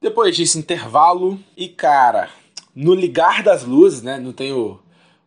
Depois 0.00 0.34
disso, 0.34 0.58
intervalo. 0.58 1.38
E, 1.56 1.68
cara, 1.68 2.30
no 2.74 2.94
ligar 2.94 3.44
das 3.44 3.62
luzes, 3.62 4.02
né? 4.02 4.18
Não 4.18 4.32
tem 4.32 4.52
o 4.52 4.80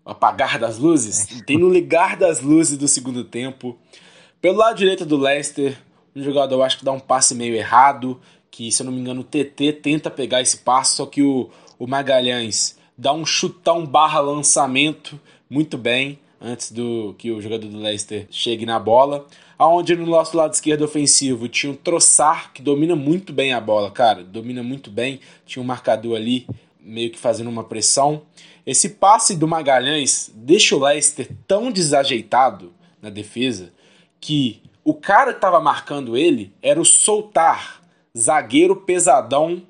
apagar 0.06 0.60
das 0.60 0.78
luzes. 0.78 1.40
É. 1.40 1.44
Tem 1.44 1.58
no 1.58 1.70
ligar 1.70 2.18
das 2.18 2.42
luzes 2.42 2.78
do 2.78 2.88
segundo 2.88 3.24
tempo. 3.24 3.78
Pelo 4.42 4.58
lado 4.58 4.78
direito 4.78 5.06
do 5.06 5.18
Leicester, 5.18 5.78
um 6.16 6.24
jogador 6.24 6.62
acho 6.64 6.80
que 6.80 6.86
dá 6.86 6.92
um 6.92 7.00
passe 7.00 7.36
meio 7.36 7.56
errado. 7.56 8.20
Que, 8.50 8.72
se 8.72 8.82
eu 8.82 8.86
não 8.86 8.94
me 8.94 9.00
engano, 9.00 9.22
o 9.22 9.24
TT 9.24 9.74
tenta 9.82 10.10
pegar 10.10 10.42
esse 10.42 10.58
passe, 10.58 10.98
só 10.98 11.06
que 11.06 11.22
o, 11.22 11.50
o 11.80 11.88
Magalhães 11.88 12.78
dá 12.98 13.14
um 13.14 13.26
chutão 13.26 13.86
barra 13.86 14.20
lançamento 14.20 15.20
muito 15.50 15.78
bem 15.78 16.20
antes 16.42 16.72
do 16.72 17.16
que 17.18 17.32
o 17.32 17.40
jogador 17.40 17.68
do 17.68 17.78
Leicester 17.78 18.28
chegue 18.32 18.66
na 18.66 18.80
bola. 18.80 19.26
Aonde 19.58 19.96
no 19.96 20.08
nosso 20.08 20.36
lado 20.36 20.54
esquerdo 20.54 20.84
ofensivo 20.84 21.48
tinha 21.48 21.72
um 21.72 21.76
Troçar 21.76 22.52
que 22.52 22.64
domina 22.64 22.96
muito 22.96 23.32
bem 23.32 23.54
a 23.54 23.62
bola, 23.62 23.92
cara, 23.92 24.24
domina 24.24 24.64
muito 24.64 24.90
bem. 24.90 25.20
Tinha 25.46 25.62
um 25.62 25.66
marcador 25.66 26.16
ali 26.16 26.48
meio 26.80 27.12
que 27.12 27.20
fazendo 27.20 27.50
uma 27.50 27.64
pressão. 27.64 28.24
Esse 28.66 28.90
passe 28.90 29.36
do 29.36 29.48
Magalhães 29.48 30.32
deixa 30.36 30.76
o 30.76 30.80
Leicester 30.80 31.30
tão 31.48 31.72
desajeitado 31.72 32.74
na 33.02 33.10
defesa 33.10 33.72
que 34.20 34.62
o 34.84 34.94
cara 34.94 35.32
que 35.32 35.38
estava 35.38 35.60
marcando 35.60 36.16
ele 36.16 36.54
era 36.62 36.80
o 36.80 36.86
Soltar, 36.86 37.82
zagueiro 38.18 38.76
pesadão, 38.76 39.64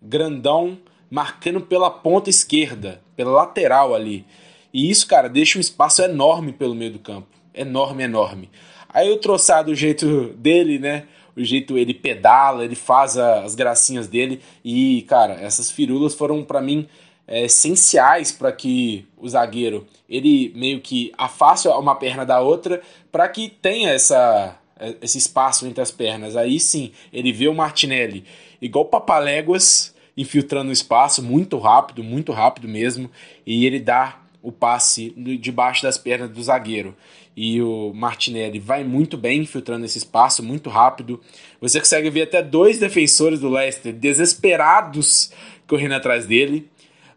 grandão, 0.00 0.78
marcando 1.10 1.60
pela 1.60 1.90
ponta 1.90 2.30
esquerda, 2.30 3.00
pela 3.16 3.30
lateral 3.30 3.94
ali. 3.94 4.24
E 4.72 4.90
isso, 4.90 5.06
cara, 5.06 5.28
deixa 5.28 5.58
um 5.58 5.60
espaço 5.60 6.02
enorme 6.02 6.52
pelo 6.52 6.74
meio 6.74 6.92
do 6.92 6.98
campo. 6.98 7.28
Enorme, 7.54 8.04
enorme. 8.04 8.50
Aí 8.88 9.10
o 9.10 9.18
Troçar, 9.18 9.64
do 9.64 9.74
jeito 9.74 10.28
dele, 10.34 10.78
né? 10.78 11.06
O 11.36 11.42
jeito 11.42 11.78
ele 11.78 11.94
pedala, 11.94 12.64
ele 12.64 12.74
faz 12.74 13.16
as 13.16 13.54
gracinhas 13.54 14.06
dele. 14.06 14.40
E, 14.64 15.02
cara, 15.08 15.34
essas 15.34 15.70
firulas 15.70 16.14
foram 16.14 16.44
para 16.44 16.60
mim 16.60 16.86
é, 17.28 17.44
essenciais 17.44 18.32
para 18.32 18.50
que 18.50 19.06
o 19.16 19.28
zagueiro 19.28 19.86
ele 20.08 20.50
meio 20.56 20.80
que 20.80 21.12
afaste 21.16 21.68
uma 21.68 21.94
perna 21.94 22.24
da 22.24 22.40
outra 22.40 22.80
para 23.12 23.28
que 23.28 23.48
tenha 23.48 23.90
essa, 23.90 24.58
esse 25.02 25.18
espaço 25.18 25.66
entre 25.66 25.82
as 25.82 25.90
pernas. 25.90 26.34
Aí 26.34 26.58
sim, 26.58 26.90
ele 27.12 27.30
vê 27.30 27.46
o 27.46 27.54
Martinelli 27.54 28.24
igual 28.60 28.86
papaléguas 28.86 29.94
infiltrando 30.16 30.70
o 30.70 30.72
espaço 30.72 31.22
muito 31.22 31.56
rápido, 31.58 32.02
muito 32.02 32.32
rápido 32.32 32.66
mesmo, 32.66 33.08
e 33.46 33.64
ele 33.64 33.78
dá 33.78 34.20
o 34.42 34.50
passe 34.50 35.10
debaixo 35.40 35.84
das 35.84 35.96
pernas 35.96 36.30
do 36.30 36.42
zagueiro. 36.42 36.96
E 37.36 37.62
o 37.62 37.92
Martinelli 37.94 38.58
vai 38.58 38.82
muito 38.82 39.16
bem 39.16 39.42
infiltrando 39.42 39.86
esse 39.86 39.98
espaço, 39.98 40.42
muito 40.42 40.68
rápido. 40.68 41.20
Você 41.60 41.78
consegue 41.78 42.10
ver 42.10 42.22
até 42.22 42.42
dois 42.42 42.80
defensores 42.80 43.38
do 43.38 43.48
Leicester 43.48 43.92
desesperados 43.92 45.30
correndo 45.68 45.92
atrás 45.92 46.26
dele. 46.26 46.68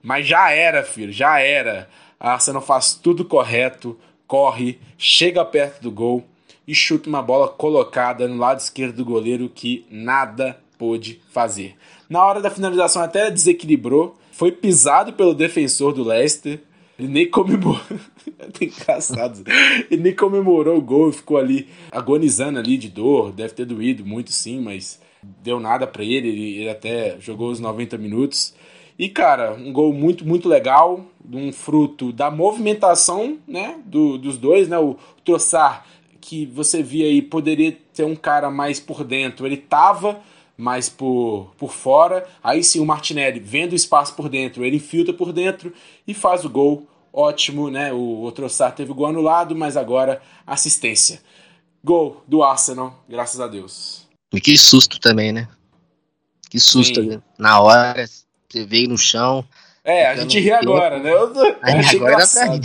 Mas 0.01 0.27
já 0.27 0.51
era, 0.51 0.83
filho, 0.83 1.11
já 1.11 1.39
era. 1.39 1.89
A 2.19 2.33
Arsenal 2.33 2.61
faz 2.61 2.93
tudo 2.93 3.25
correto, 3.25 3.97
corre, 4.27 4.79
chega 4.97 5.43
perto 5.43 5.81
do 5.81 5.91
gol 5.91 6.23
e 6.67 6.73
chuta 6.75 7.09
uma 7.09 7.21
bola 7.21 7.47
colocada 7.47 8.27
no 8.27 8.37
lado 8.37 8.59
esquerdo 8.59 8.97
do 8.97 9.05
goleiro 9.05 9.49
que 9.49 9.85
nada 9.89 10.59
pôde 10.77 11.21
fazer. 11.31 11.75
Na 12.09 12.25
hora 12.25 12.41
da 12.41 12.49
finalização 12.49 13.01
até 13.01 13.29
desequilibrou, 13.29 14.17
foi 14.31 14.51
pisado 14.51 15.13
pelo 15.13 15.33
defensor 15.33 15.93
do 15.93 16.03
Leicester, 16.03 16.59
ele 17.01 17.07
nem 17.07 17.29
comemorou. 17.29 17.81
é 18.37 18.63
engraçado. 18.63 19.43
Ele 19.89 20.03
nem 20.03 20.15
comemorou 20.15 20.77
o 20.77 20.81
gol, 20.81 21.11
ficou 21.11 21.37
ali 21.37 21.67
agonizando 21.91 22.59
ali 22.59 22.77
de 22.77 22.89
dor. 22.89 23.31
Deve 23.31 23.53
ter 23.53 23.65
doído 23.65 24.05
muito 24.05 24.31
sim, 24.31 24.61
mas 24.61 25.01
deu 25.21 25.59
nada 25.59 25.87
para 25.87 26.03
ele. 26.03 26.29
ele. 26.29 26.59
Ele 26.59 26.69
até 26.69 27.19
jogou 27.19 27.49
os 27.49 27.59
90 27.59 27.97
minutos. 27.97 28.53
E, 29.01 29.09
cara, 29.09 29.53
um 29.53 29.73
gol 29.73 29.91
muito, 29.91 30.23
muito 30.23 30.47
legal, 30.47 31.03
um 31.33 31.51
fruto 31.51 32.13
da 32.13 32.29
movimentação, 32.29 33.39
né, 33.47 33.79
do, 33.83 34.15
dos 34.15 34.37
dois, 34.37 34.67
né, 34.67 34.77
o 34.77 34.95
Troçar, 35.25 35.87
que 36.21 36.45
você 36.45 36.83
via 36.83 37.07
aí, 37.07 37.19
poderia 37.19 37.75
ter 37.95 38.03
um 38.03 38.15
cara 38.15 38.51
mais 38.51 38.79
por 38.79 39.03
dentro, 39.03 39.47
ele 39.47 39.57
tava 39.57 40.21
mais 40.55 40.87
por, 40.87 41.51
por 41.57 41.73
fora, 41.73 42.27
aí 42.43 42.63
sim 42.63 42.79
o 42.79 42.85
Martinelli, 42.85 43.39
vendo 43.39 43.71
o 43.71 43.75
espaço 43.75 44.13
por 44.13 44.29
dentro, 44.29 44.63
ele 44.63 44.75
infiltra 44.75 45.11
por 45.11 45.33
dentro 45.33 45.73
e 46.07 46.13
faz 46.13 46.45
o 46.45 46.49
gol, 46.49 46.87
ótimo, 47.11 47.71
né? 47.71 47.91
O, 47.91 48.25
o 48.25 48.31
Trossard 48.31 48.75
teve 48.75 48.91
o 48.91 48.95
gol 48.95 49.07
anulado, 49.07 49.55
mas 49.55 49.75
agora 49.75 50.21
assistência. 50.45 51.23
Gol 51.83 52.23
do 52.27 52.43
Arsenal, 52.43 53.03
graças 53.09 53.39
a 53.39 53.47
Deus. 53.47 54.07
E 54.31 54.39
que 54.39 54.55
susto 54.59 54.99
também, 54.99 55.31
né? 55.31 55.47
Que 56.51 56.59
susto. 56.59 57.01
Né? 57.01 57.19
Na 57.39 57.59
hora, 57.59 58.05
você 58.51 58.65
veio 58.65 58.89
no 58.89 58.97
chão. 58.97 59.45
É, 59.83 60.07
a 60.07 60.15
gente 60.15 60.39
ri 60.39 60.51
agora, 60.51 60.99
né? 60.99 61.11
Eu, 61.11 61.33
eu 61.33 61.55
achei 61.61 61.97
agora 61.97 62.13
engraçado. 62.13 62.61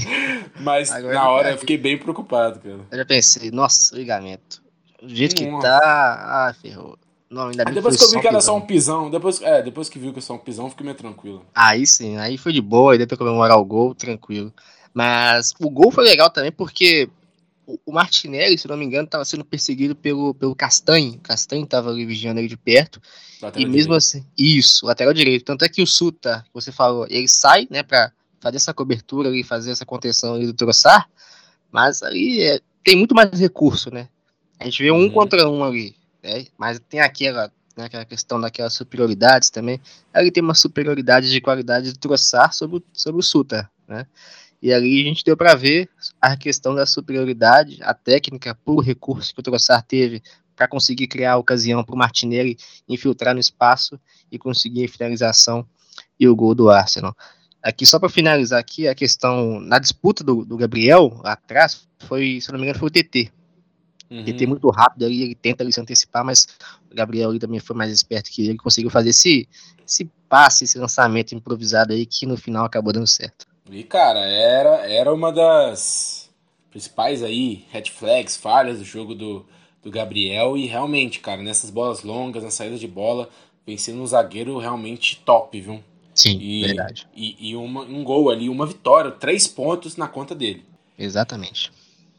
Mas 0.61 0.90
agora 0.90 1.14
na 1.14 1.31
hora 1.31 1.50
eu 1.52 1.59
fiquei 1.59 1.78
bem 1.78 1.97
preocupado, 1.97 2.61
cara. 2.61 2.81
Eu 2.90 2.99
já 2.99 3.05
pensei, 3.07 3.50
nossa, 3.50 3.97
ligamento. 3.97 4.62
Do 5.02 5.14
jeito 5.14 5.35
que 5.35 5.47
tá, 5.61 5.78
ah, 5.83 6.55
ferrou. 6.61 6.99
Não, 7.28 7.49
ainda 7.49 7.64
bem 7.64 7.75
depois 7.75 7.97
que, 7.97 8.00
que 8.00 8.07
eu 8.07 8.14
vi 8.16 8.21
que 8.21 8.28
era 8.28 8.40
só 8.40 8.57
um 8.57 8.61
pisão, 8.61 9.11
depois, 9.11 9.43
é, 9.43 9.62
depois 9.62 9.88
que 9.88 9.99
viu 9.99 10.12
que 10.12 10.19
era 10.19 10.26
só 10.26 10.35
um 10.35 10.38
pisão, 10.38 10.71
fiquei 10.71 10.85
meio 10.85 10.97
tranquilo. 10.97 11.45
Aí 11.55 11.87
sim, 11.87 12.16
aí 12.19 12.38
foi 12.38 12.52
de 12.52 12.61
boa, 12.61 12.95
e 12.95 12.99
depois 12.99 13.19
comemorar 13.19 13.59
o 13.59 13.64
gol, 13.64 13.95
tranquilo. 13.95 14.52
Mas 14.95 15.52
o 15.61 15.69
gol 15.69 15.90
foi 15.90 16.05
legal 16.05 16.31
também 16.31 16.52
porque 16.52 17.09
o 17.66 17.92
Martinelli, 17.92 18.56
se 18.56 18.68
não 18.68 18.76
me 18.76 18.85
engano, 18.85 19.06
estava 19.06 19.25
sendo 19.25 19.44
perseguido 19.44 19.96
pelo, 19.96 20.32
pelo 20.35 20.54
Castanho. 20.54 21.18
Castanho 21.20 21.64
estava 21.64 21.92
vigiando 21.92 22.38
ele 22.38 22.49
de 22.49 22.56
perto. 22.56 23.00
Lateral 23.42 23.61
e 23.61 23.70
mesmo 23.70 23.92
direito. 23.92 23.96
assim, 23.96 24.26
isso, 24.38 24.87
lateral 24.87 25.12
direito. 25.12 25.44
Tanto 25.44 25.64
é 25.64 25.68
que 25.68 25.82
o 25.82 25.87
Suta, 25.87 26.44
que 26.46 26.54
você 26.54 26.70
falou, 26.70 27.06
ele 27.11 27.26
sai, 27.26 27.66
né, 27.70 27.82
para 27.82 28.12
fazer 28.40 28.56
essa 28.56 28.73
cobertura 28.73 29.37
e 29.37 29.42
fazer 29.42 29.73
essa 29.73 29.85
contenção 29.85 30.35
ali 30.35 30.46
do 30.46 30.52
Troçar, 30.52 31.08
mas 31.73 32.02
ali 32.02 32.42
é, 32.42 32.61
tem 32.85 32.96
muito 32.96 33.14
mais 33.14 33.30
recurso, 33.40 33.92
né? 33.92 34.08
A 34.58 34.64
gente 34.64 34.82
vê 34.82 34.90
um 34.90 35.00
uhum. 35.00 35.11
contra 35.11 35.49
um 35.49 35.64
ali. 35.64 35.96
Né? 36.23 36.46
Mas 36.56 36.80
tem 36.88 37.00
aquela, 37.00 37.52
né, 37.76 37.87
aquela 37.87 38.04
questão 38.04 38.40
daquelas 38.40 38.75
superioridades 38.75 39.50
também. 39.50 39.80
Ele 40.14 40.30
tem 40.30 40.42
uma 40.42 40.54
superioridade 40.54 41.30
de 41.30 41.40
qualidade 41.40 41.92
de 41.92 41.99
troçar 41.99 42.52
sobre, 42.52 42.82
sobre 42.92 43.20
o 43.20 43.25
Suta, 43.25 43.68
né? 43.88 44.06
E 44.63 44.73
ali 44.73 45.03
a 45.03 45.05
gente 45.05 45.25
deu 45.25 45.37
para 45.37 45.55
ver 45.55 45.89
a 46.21 46.37
questão 46.37 46.75
da 46.75 46.87
superioridade, 46.87 47.79
a 47.83 47.93
técnica, 47.95 48.55
puro 48.55 48.81
recurso 48.81 49.35
que 49.35 49.41
o 49.41 49.43
Troçar 49.43 49.83
teve 49.83 50.23
para 50.57 50.67
conseguir 50.67 51.07
criar 51.07 51.33
a 51.33 51.37
ocasião 51.37 51.85
para 51.85 51.95
o 51.95 51.99
Martinelli 51.99 52.57
infiltrar 52.89 53.35
no 53.35 53.41
espaço 53.41 54.01
e 54.33 54.39
conseguir 54.39 54.87
a 54.87 54.89
finalização 54.89 55.67
e 56.19 56.27
o 56.27 56.35
gol 56.35 56.55
do 56.55 56.71
Arsenal. 56.71 57.15
Aqui, 57.63 57.85
só 57.85 57.99
para 57.99 58.09
finalizar 58.09 58.59
aqui, 58.59 58.89
a 58.89 58.95
questão, 58.95 59.61
na 59.61 59.79
disputa 59.79 60.23
do, 60.23 60.45
do 60.45 60.57
Gabriel, 60.57 61.21
atrás, 61.25 61.87
foi, 61.99 62.41
se 62.41 62.51
não 62.51 62.59
me 62.59 62.65
engano, 62.65 62.79
foi 62.79 62.89
o 62.89 62.91
TT. 62.91 63.31
Uhum. 64.09 64.21
Ele 64.21 64.33
tem 64.35 64.47
muito 64.47 64.71
rápido 64.71 65.05
ali, 65.05 65.23
ele 65.23 65.35
tenta 65.35 65.65
ali 65.65 65.73
se 65.73 65.81
antecipar, 65.81 66.25
mas 66.25 66.47
o 66.91 66.95
Gabriel 66.95 67.29
ali 67.29 67.39
também 67.39 67.59
foi 67.59 67.75
mais 67.75 67.91
esperto 67.91 68.31
que 68.31 68.49
ele, 68.49 68.57
conseguiu 68.57 68.91
fazer 68.91 69.11
esse, 69.11 69.49
esse 69.87 70.09
passe, 70.29 70.65
esse 70.65 70.79
lançamento 70.79 71.35
improvisado 71.35 71.93
aí, 71.93 72.07
que 72.07 72.25
no 72.25 72.37
final 72.37 72.65
acabou 72.65 72.93
dando 72.93 73.07
certo. 73.07 73.47
E, 73.70 73.82
cara, 73.82 74.20
era, 74.20 74.87
era 74.90 75.12
uma 75.12 75.32
das 75.32 76.30
principais 76.70 77.23
aí 77.23 77.64
red 77.70 77.85
flags, 77.85 78.37
falhas 78.37 78.78
do 78.78 78.85
jogo 78.85 79.14
do, 79.14 79.46
do 79.82 79.90
Gabriel, 79.90 80.56
e 80.56 80.66
realmente, 80.66 81.20
cara, 81.20 81.42
nessas 81.42 81.70
bolas 81.70 82.02
longas, 82.02 82.42
na 82.44 82.50
saída 82.50 82.76
de 82.76 82.87
bola, 82.87 83.28
vencendo 83.66 84.00
um 84.00 84.06
zagueiro 84.06 84.58
realmente 84.58 85.20
top, 85.25 85.61
viu? 85.61 85.82
Sim, 86.14 86.38
e, 86.40 86.66
verdade. 86.66 87.06
E, 87.14 87.50
e 87.50 87.56
uma, 87.56 87.82
um 87.82 88.02
gol 88.02 88.30
ali, 88.30 88.49
uma 88.49 88.66
vitória, 88.66 89.11
três 89.11 89.46
pontos 89.46 89.96
na 89.96 90.08
conta 90.08 90.35
dele. 90.35 90.64
Exatamente. 90.99 91.70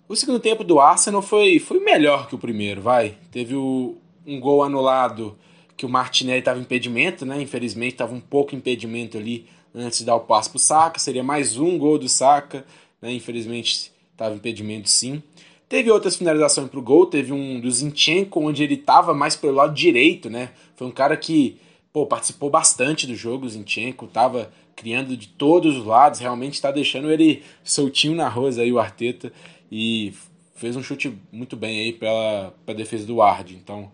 O 0.07 0.15
segundo 0.15 0.39
tempo 0.39 0.63
do 0.63 0.79
Arsenal 0.79 1.21
foi, 1.21 1.59
foi 1.59 1.79
melhor 1.79 2.27
que 2.27 2.35
o 2.35 2.37
primeiro, 2.37 2.81
vai. 2.81 3.17
Teve 3.31 3.55
o, 3.55 3.97
um 4.25 4.39
gol 4.39 4.63
anulado 4.63 5.37
que 5.75 5.85
o 5.85 5.89
Martinelli 5.89 6.39
estava 6.39 6.59
impedimento, 6.59 7.25
né? 7.25 7.41
Infelizmente 7.41 7.93
estava 7.93 8.13
um 8.13 8.19
pouco 8.19 8.55
impedimento 8.55 9.17
ali 9.17 9.47
antes 9.77 9.99
de 9.99 10.05
dar 10.05 10.15
o 10.15 10.21
passo 10.21 10.49
para 10.49 10.57
o 10.57 10.59
Saka. 10.59 10.99
Seria 10.99 11.23
mais 11.23 11.57
um 11.57 11.77
gol 11.77 11.97
do 11.97 12.09
Saka, 12.09 12.65
né? 13.01 13.11
Infelizmente 13.13 13.91
estava 14.11 14.35
impedimento 14.35 14.89
sim. 14.89 15.21
Teve 15.69 15.91
outras 15.91 16.15
finalizações 16.15 16.69
para 16.69 16.79
o 16.79 16.83
gol, 16.83 17.05
teve 17.05 17.33
um 17.33 17.59
do 17.59 17.69
Zinchenko, 17.69 18.39
onde 18.39 18.63
ele 18.63 18.75
estava 18.75 19.13
mais 19.13 19.35
pelo 19.35 19.53
lado 19.53 19.73
direito, 19.73 20.29
né? 20.29 20.51
Foi 20.75 20.87
um 20.87 20.91
cara 20.91 21.15
que 21.17 21.57
pô, 21.91 22.05
participou 22.05 22.49
bastante 22.49 23.05
do 23.05 23.15
jogo, 23.15 23.45
o 23.45 23.49
Zinchenko, 23.49 24.05
estava 24.05 24.51
criando 24.75 25.17
de 25.17 25.27
todos 25.27 25.75
os 25.75 25.85
lados, 25.85 26.19
realmente 26.19 26.53
está 26.53 26.71
deixando 26.71 27.09
ele 27.11 27.43
soltinho 27.63 28.15
na 28.15 28.29
rosa 28.29 28.61
aí, 28.61 28.71
o 28.71 28.79
Arteta, 28.79 29.33
e 29.71 30.13
fez 30.55 30.75
um 30.75 30.83
chute 30.83 31.17
muito 31.31 31.57
bem 31.57 31.79
aí 31.79 31.93
pela, 31.93 32.53
pela 32.65 32.77
defesa 32.77 33.05
do 33.05 33.15
Ward. 33.15 33.55
Então, 33.55 33.91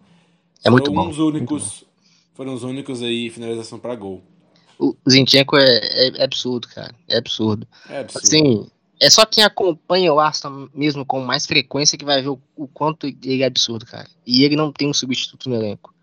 é 0.63 0.69
muito 0.69 0.91
bom. 0.91 1.07
Os 1.07 1.17
únicos, 1.17 1.85
foram 2.33 2.53
os 2.53 2.63
únicos 2.63 3.01
aí 3.01 3.29
finalização 3.29 3.79
para 3.79 3.95
gol. 3.95 4.21
O 4.79 4.95
Zinchenko 5.09 5.57
é, 5.57 5.79
é, 5.81 6.07
é, 6.17 6.23
absurdo, 6.23 6.67
cara. 6.67 6.93
É 7.07 7.17
absurdo. 7.17 7.67
É 7.89 7.99
absurdo. 7.99 8.25
Assim, 8.25 8.67
é 8.99 9.09
só 9.09 9.25
quem 9.25 9.43
acompanha 9.43 10.13
o 10.13 10.19
Arsenal 10.19 10.69
mesmo 10.73 11.05
com 11.05 11.19
mais 11.21 11.45
frequência 11.45 11.97
que 11.97 12.05
vai 12.05 12.21
ver 12.21 12.29
o, 12.29 12.39
o, 12.55 12.67
quanto 12.67 13.07
ele 13.07 13.43
é 13.43 13.45
absurdo, 13.45 13.85
cara. 13.85 14.07
E 14.25 14.43
ele 14.43 14.55
não 14.55 14.71
tem 14.71 14.89
um 14.89 14.93
substituto 14.93 15.49
no 15.49 15.55
elenco. 15.55 15.93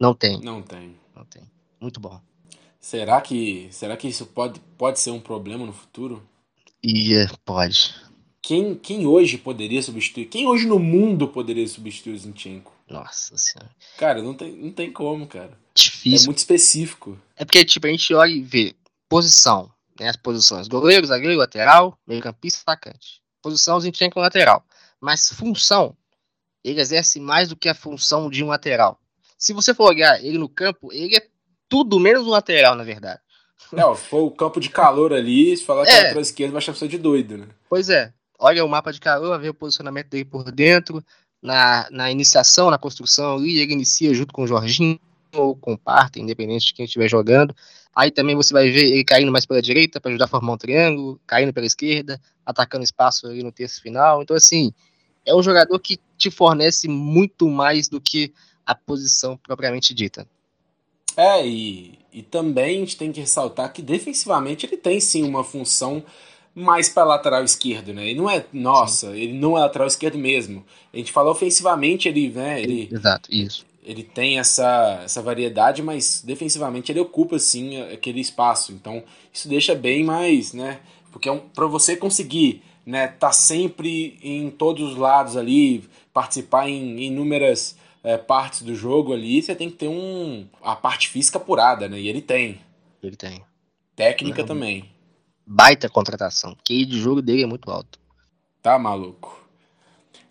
Não 0.00 0.14
tem. 0.14 0.40
Não 0.40 0.62
tem. 0.62 0.96
Não 1.14 1.24
tem. 1.24 1.42
Muito 1.80 2.00
bom. 2.00 2.20
Será 2.80 3.20
que, 3.20 3.68
será 3.70 3.96
que 3.96 4.08
isso 4.08 4.26
pode, 4.26 4.60
pode 4.76 5.00
ser 5.00 5.10
um 5.10 5.20
problema 5.20 5.66
no 5.66 5.72
futuro? 5.72 6.22
Ia, 6.82 7.30
pode. 7.44 7.94
Quem, 8.40 8.74
quem 8.74 9.06
hoje 9.06 9.36
poderia 9.36 9.82
substituir? 9.82 10.26
Quem 10.26 10.46
hoje 10.46 10.66
no 10.66 10.78
mundo 10.78 11.28
poderia 11.28 11.66
substituir 11.66 12.14
o 12.14 12.18
Zinchenko? 12.18 12.72
Nossa 12.88 13.36
senhora. 13.36 13.70
Cara, 13.98 14.22
não 14.22 14.32
tem, 14.32 14.52
não 14.52 14.70
tem 14.70 14.90
como, 14.90 15.26
cara. 15.26 15.58
Difícil. 15.98 16.24
É 16.24 16.26
muito 16.26 16.38
específico. 16.38 17.18
É 17.36 17.44
porque, 17.44 17.64
tipo, 17.64 17.86
a 17.86 17.90
gente 17.90 18.14
olha 18.14 18.30
e 18.30 18.42
vê 18.42 18.74
posição 19.08 19.70
né, 19.98 20.08
as 20.08 20.16
posições 20.16 20.68
goleiro, 20.68 21.06
zagueiro, 21.06 21.36
lateral, 21.36 21.98
meio 22.06 22.22
campista, 22.22 22.60
atacante. 22.62 23.20
Posição 23.42 23.80
Zinchenko 23.80 24.20
lateral. 24.20 24.64
Mas 25.00 25.30
função, 25.30 25.96
ele 26.64 26.80
exerce 26.80 27.20
mais 27.20 27.48
do 27.48 27.56
que 27.56 27.68
a 27.68 27.74
função 27.74 28.30
de 28.30 28.42
um 28.42 28.48
lateral. 28.48 29.00
Se 29.36 29.52
você 29.52 29.74
for 29.74 29.88
olhar 29.88 30.22
ele 30.24 30.38
no 30.38 30.48
campo, 30.48 30.92
ele 30.92 31.16
é 31.16 31.26
tudo 31.68 32.00
menos 32.00 32.26
um 32.26 32.30
lateral, 32.30 32.74
na 32.74 32.84
verdade. 32.84 33.20
Não, 33.72 33.94
se 33.94 34.02
for 34.02 34.22
o 34.22 34.30
campo 34.30 34.60
de 34.60 34.70
calor 34.70 35.12
ali, 35.12 35.56
se 35.56 35.64
falar 35.64 35.84
que 35.84 35.90
é, 35.90 35.94
é 35.94 36.02
lateral 36.02 36.22
esquerdo, 36.22 36.52
vai 36.52 36.58
achar 36.58 36.74
você 36.74 36.88
de 36.88 36.98
doido, 36.98 37.38
né? 37.38 37.46
Pois 37.68 37.88
é. 37.88 38.12
Olha 38.38 38.64
o 38.64 38.68
mapa 38.68 38.92
de 38.92 39.00
calor, 39.00 39.38
vê 39.38 39.48
o 39.48 39.54
posicionamento 39.54 40.08
dele 40.08 40.24
por 40.24 40.50
dentro, 40.52 41.04
na, 41.42 41.88
na 41.90 42.10
iniciação, 42.10 42.70
na 42.70 42.78
construção 42.78 43.36
ali, 43.36 43.58
ele 43.58 43.72
inicia 43.72 44.14
junto 44.14 44.32
com 44.32 44.42
o 44.42 44.46
Jorginho 44.46 44.98
ou 45.34 45.54
com 45.54 45.74
o 45.74 45.78
Parta, 45.78 46.18
independente 46.18 46.66
de 46.66 46.74
quem 46.74 46.84
estiver 46.84 47.08
jogando. 47.08 47.54
Aí 47.94 48.10
também 48.10 48.36
você 48.36 48.52
vai 48.52 48.70
ver 48.70 48.92
ele 48.92 49.04
caindo 49.04 49.32
mais 49.32 49.44
pela 49.44 49.60
direita 49.60 50.00
para 50.00 50.10
ajudar 50.10 50.26
a 50.26 50.28
formar 50.28 50.52
um 50.52 50.56
triângulo, 50.56 51.20
caindo 51.26 51.52
pela 51.52 51.66
esquerda, 51.66 52.20
atacando 52.44 52.84
espaço 52.84 53.26
ali 53.26 53.42
no 53.42 53.52
terço 53.52 53.82
final. 53.82 54.22
Então, 54.22 54.36
assim, 54.36 54.72
é 55.26 55.34
um 55.34 55.42
jogador 55.42 55.78
que 55.78 55.98
te 56.16 56.30
fornece 56.30 56.88
muito 56.88 57.48
mais 57.48 57.88
do 57.88 58.00
que 58.00 58.32
a 58.64 58.74
posição 58.74 59.36
propriamente 59.36 59.94
dita. 59.94 60.26
É, 61.16 61.44
e, 61.46 61.98
e 62.12 62.22
também 62.22 62.76
a 62.76 62.80
gente 62.80 62.96
tem 62.96 63.10
que 63.10 63.20
ressaltar 63.20 63.72
que 63.72 63.82
defensivamente 63.82 64.64
ele 64.64 64.76
tem 64.76 65.00
sim 65.00 65.24
uma 65.24 65.42
função 65.42 66.04
mais 66.54 66.88
para 66.88 67.04
lateral 67.04 67.42
esquerdo, 67.44 67.92
né? 67.92 68.08
Ele 68.08 68.18
não 68.18 68.30
é, 68.30 68.44
nossa, 68.52 69.08
ele 69.16 69.32
não 69.32 69.56
é 69.56 69.60
lateral 69.60 69.88
esquerdo 69.88 70.18
mesmo. 70.18 70.64
A 70.92 70.96
gente 70.96 71.12
falou 71.12 71.32
ofensivamente, 71.32 72.08
ele, 72.08 72.30
né, 72.30 72.62
ele 72.62 72.88
Exato, 72.92 73.28
isso 73.32 73.66
ele 73.82 74.02
tem 74.02 74.38
essa, 74.38 75.00
essa 75.04 75.22
variedade, 75.22 75.82
mas 75.82 76.22
defensivamente 76.22 76.92
ele 76.92 77.00
ocupa 77.00 77.38
sim 77.38 77.80
aquele 77.82 78.20
espaço. 78.20 78.72
Então 78.72 79.02
isso 79.32 79.48
deixa 79.48 79.74
bem 79.74 80.04
mais, 80.04 80.52
né? 80.52 80.80
Porque 81.10 81.28
é 81.28 81.32
um, 81.32 81.38
para 81.38 81.66
você 81.66 81.96
conseguir, 81.96 82.62
né, 82.84 83.08
tá 83.08 83.32
sempre 83.32 84.18
em 84.22 84.50
todos 84.50 84.92
os 84.92 84.96
lados 84.96 85.36
ali, 85.36 85.88
participar 86.12 86.68
em 86.68 87.00
inúmeras 87.02 87.76
é, 88.02 88.16
partes 88.16 88.62
do 88.62 88.74
jogo 88.74 89.12
ali, 89.12 89.42
você 89.42 89.54
tem 89.54 89.70
que 89.70 89.76
ter 89.76 89.88
um 89.88 90.46
a 90.62 90.76
parte 90.76 91.08
física 91.08 91.38
apurada, 91.38 91.88
né? 91.88 91.98
E 91.98 92.08
ele 92.08 92.22
tem. 92.22 92.60
Ele 93.02 93.16
tem. 93.16 93.42
Técnica 93.96 94.44
também. 94.44 94.88
Baita 95.46 95.88
contratação. 95.88 96.56
Que 96.62 96.84
de 96.84 97.00
jogo 97.00 97.20
dele 97.20 97.42
é 97.42 97.46
muito 97.46 97.70
alto. 97.70 97.98
Tá 98.62 98.78
maluco. 98.78 99.38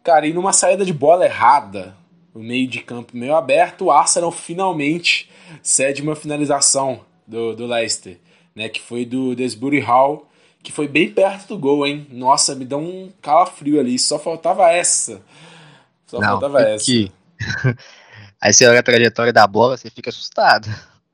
Cara, 0.04 0.26
e 0.26 0.34
numa 0.34 0.54
saída 0.54 0.86
de 0.86 0.94
bola 0.94 1.26
errada, 1.26 1.96
o 2.34 2.40
meio 2.40 2.68
de 2.68 2.80
campo 2.82 3.16
meio 3.16 3.36
aberto, 3.36 3.86
o 3.86 3.92
Arsenal 3.92 4.32
finalmente 4.32 5.30
cede 5.62 6.02
uma 6.02 6.16
finalização 6.16 7.02
do, 7.26 7.56
do 7.56 7.66
Leicester, 7.66 8.20
né, 8.56 8.70
que 8.70 8.82
foi 8.82 9.06
do 9.06 9.36
Desbury 9.36 9.80
Hall, 9.80 10.28
que 10.64 10.72
foi 10.72 10.88
bem 10.88 11.12
perto 11.12 11.48
do 11.50 11.58
gol, 11.58 11.86
hein? 11.86 12.08
Nossa, 12.10 12.54
me 12.54 12.66
dá 12.66 12.78
um 12.78 13.12
calafrio 13.22 13.80
ali, 13.80 13.98
só 13.98 14.20
faltava 14.20 14.70
essa. 14.70 15.22
Só 16.06 16.20
Não, 16.20 16.32
faltava 16.32 16.62
essa. 16.62 16.86
Que... 16.86 17.12
Aí 18.42 18.54
você 18.54 18.68
olha 18.68 18.80
a 18.80 18.84
trajetória 18.84 19.34
da 19.34 19.48
bola, 19.48 19.78
você 19.78 19.90
fica 19.90 20.10
assustado. 20.10 20.68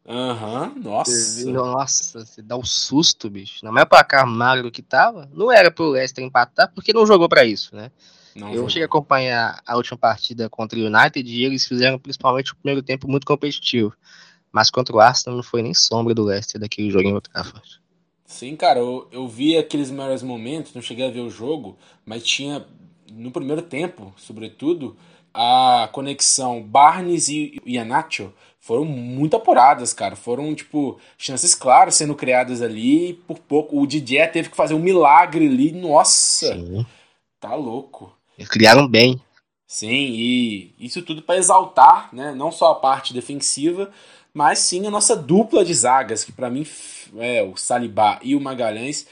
Aham, 0.06 0.73
uhum, 0.76 0.82
nossa. 0.82 1.52
Nossa, 1.52 2.26
você 2.26 2.41
dá 2.41 2.58
um 2.58 2.63
susto, 2.63 3.30
bicho. 3.30 3.63
Na 3.63 3.71
maior 3.71 3.86
placar 3.86 4.28
magro 4.28 4.69
que 4.69 4.82
tava, 4.82 5.30
não 5.34 5.52
era 5.52 5.71
pro 5.71 5.91
Leicester 5.91 6.23
empatar, 6.23 6.71
porque 6.73 6.91
não 6.91 7.06
jogou 7.06 7.30
para 7.30 7.45
isso, 7.45 7.76
né? 7.76 7.89
Não 8.36 8.54
eu 8.54 8.67
cheguei 8.67 8.84
a 8.84 8.86
acompanhar 8.86 9.62
a 9.65 9.76
última 9.76 9.98
partida 9.98 10.50
contra 10.50 10.78
o 10.78 10.86
United 10.86 11.30
e 11.30 11.43
eles 11.43 11.67
fizeram 11.67 12.00
principalmente 12.00 12.52
o 12.52 12.56
primeiro 12.56 12.82
tempo 12.82 13.10
muito 13.10 13.26
competitivo. 13.26 13.93
Mas 14.52 14.69
contra 14.69 14.96
o 14.96 15.00
Arsenal 15.00 15.38
não 15.38 15.43
foi 15.43 15.62
nem 15.62 15.74
sombra 15.74 16.13
do 16.13 16.24
Leicester 16.24 16.60
daquele 16.60 16.89
jogo 16.89 17.08
em 17.08 17.13
Old 17.13 17.30
Trafford. 17.30 17.82
Sim, 18.26 18.56
cara, 18.56 18.80
eu, 18.80 19.08
eu 19.12 19.28
vi 19.28 19.58
aqueles 19.58 19.91
melhores 19.91 20.24
momentos, 20.24 20.74
não 20.74 20.82
cheguei 20.82 21.08
a 21.08 21.12
ver 21.12 21.22
o 21.22 21.30
jogo, 21.30 21.78
mas 22.06 22.24
tinha 22.24 22.65
no 23.12 23.32
primeiro 23.32 23.62
tempo, 23.62 24.13
sobretudo, 24.17 24.96
a 25.34 25.89
conexão 25.91 26.62
Barnes 26.62 27.28
e 27.28 27.60
Ianacho 27.65 28.32
foram 28.60 28.86
muito 28.86 29.36
apuradas, 29.36 29.93
cara. 29.93 30.15
Foram, 30.15 30.56
tipo, 30.56 30.98
chances 31.17 31.54
claras 31.54 31.96
sendo 31.96 32.15
criadas 32.15 32.62
ali. 32.62 33.13
Por 33.28 33.39
pouco, 33.39 33.82
o 33.82 33.86
Didier 33.86 34.32
teve 34.32 34.50
que 34.50 34.56
fazer 34.56 34.74
um 34.74 34.80
milagre 34.80 35.48
ali. 35.48 35.72
Nossa, 35.72 36.54
Sim. 36.54 36.86
tá 37.39 37.56
louco. 37.56 38.15
Criaram 38.50 38.88
bem. 38.88 39.22
Sim, 39.67 39.89
e 39.89 40.76
isso 40.80 41.02
tudo 41.02 41.22
para 41.22 41.38
exaltar, 41.38 42.13
né, 42.13 42.34
não 42.36 42.52
só 42.52 42.72
a 42.72 42.76
parte 42.76 43.13
defensiva, 43.13 43.91
mas 44.34 44.60
sim 44.60 44.86
a 44.86 44.91
nossa 44.91 45.15
dupla 45.15 45.65
de 45.65 45.74
zagas, 45.74 46.24
que 46.24 46.32
para 46.32 46.50
mim 46.50 46.65
é 47.17 47.41
o 47.41 47.56
Salibá 47.56 48.19
e 48.22 48.36
o 48.36 48.41
Magalhães 48.41 49.08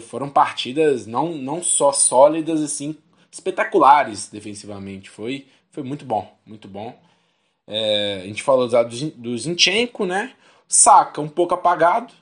foram 0.00 0.28
partidas 0.28 1.06
não, 1.06 1.34
não 1.34 1.62
só 1.62 1.92
sólidas, 1.92 2.62
assim, 2.62 2.96
espetaculares 3.30 4.28
defensivamente. 4.28 5.10
Foi, 5.10 5.46
foi 5.70 5.82
muito 5.82 6.04
bom, 6.04 6.32
muito 6.46 6.68
bom. 6.68 6.96
É, 7.66 8.20
a 8.22 8.26
gente 8.26 8.42
falou 8.42 8.68
do, 8.68 9.10
do 9.16 9.38
Zinchenko, 9.38 10.04
né? 10.04 10.34
Saca 10.68 11.20
um 11.20 11.28
pouco 11.28 11.54
apagado, 11.54 12.12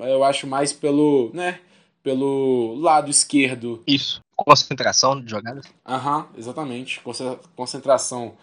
eu 0.00 0.22
acho 0.22 0.46
mais 0.46 0.72
pelo, 0.72 1.30
né, 1.34 1.60
pelo 2.02 2.74
lado 2.76 3.10
esquerdo. 3.10 3.82
Isso 3.86 4.20
concentração 4.44 5.20
de 5.20 5.30
jogadas? 5.30 5.66
Aham, 5.86 6.18
uhum, 6.18 6.24
exatamente. 6.36 7.00
Concentração 7.56 8.34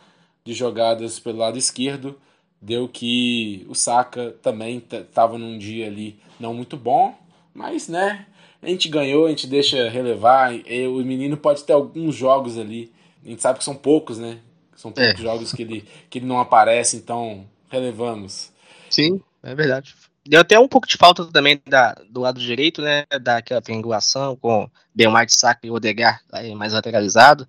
de 0.44 0.54
jogadas 0.54 1.20
pelo 1.20 1.40
lado 1.40 1.58
esquerdo 1.58 2.20
deu 2.62 2.88
que 2.88 3.66
o 3.70 3.76
Saka 3.76 4.36
também 4.42 4.84
estava 4.92 5.38
num 5.38 5.58
dia 5.58 5.88
ali 5.88 6.20
não 6.40 6.54
muito 6.54 6.76
bom, 6.76 7.18
mas 7.54 7.88
né, 7.88 8.26
a 8.62 8.68
gente 8.68 8.90
ganhou, 8.90 9.26
a 9.26 9.30
gente 9.30 9.48
deixa 9.48 9.90
relevar. 9.90 10.54
E 10.54 10.88
o 10.88 10.98
menino 10.98 11.38
pode 11.38 11.64
ter 11.64 11.74
alguns 11.74 12.16
jogos 12.16 12.58
ali, 12.58 12.92
a 13.26 13.30
gente 13.30 13.42
sabe 13.42 13.60
que 13.60 13.66
são 13.66 13.76
poucos, 13.76 14.18
né? 14.18 14.40
São 14.76 14.92
poucos 14.92 15.20
é. 15.20 15.24
jogos 15.24 15.54
que 15.54 15.62
ele, 15.62 15.88
que 16.10 16.20
ele 16.20 16.26
não 16.26 16.40
aparece, 16.40 16.98
então 16.98 17.46
relevamos. 17.70 18.52
Sim, 18.90 19.22
é 19.42 19.56
verdade. 19.56 19.96
Deu 20.28 20.42
até 20.42 20.60
um 20.60 20.68
pouco 20.68 20.88
de 20.88 20.98
falta 20.98 21.26
também 21.26 21.62
da, 21.68 21.94
do 22.10 22.22
lado 22.22 22.40
direito, 22.40 22.82
né? 22.82 23.06
Daquela 23.22 23.62
triangulação 23.62 24.36
com 24.36 24.70
Belmar 24.94 25.26
de 25.26 25.34
e 25.64 25.70
Odegar 25.70 26.22
mais 26.56 26.74
lateralizado. 26.74 27.48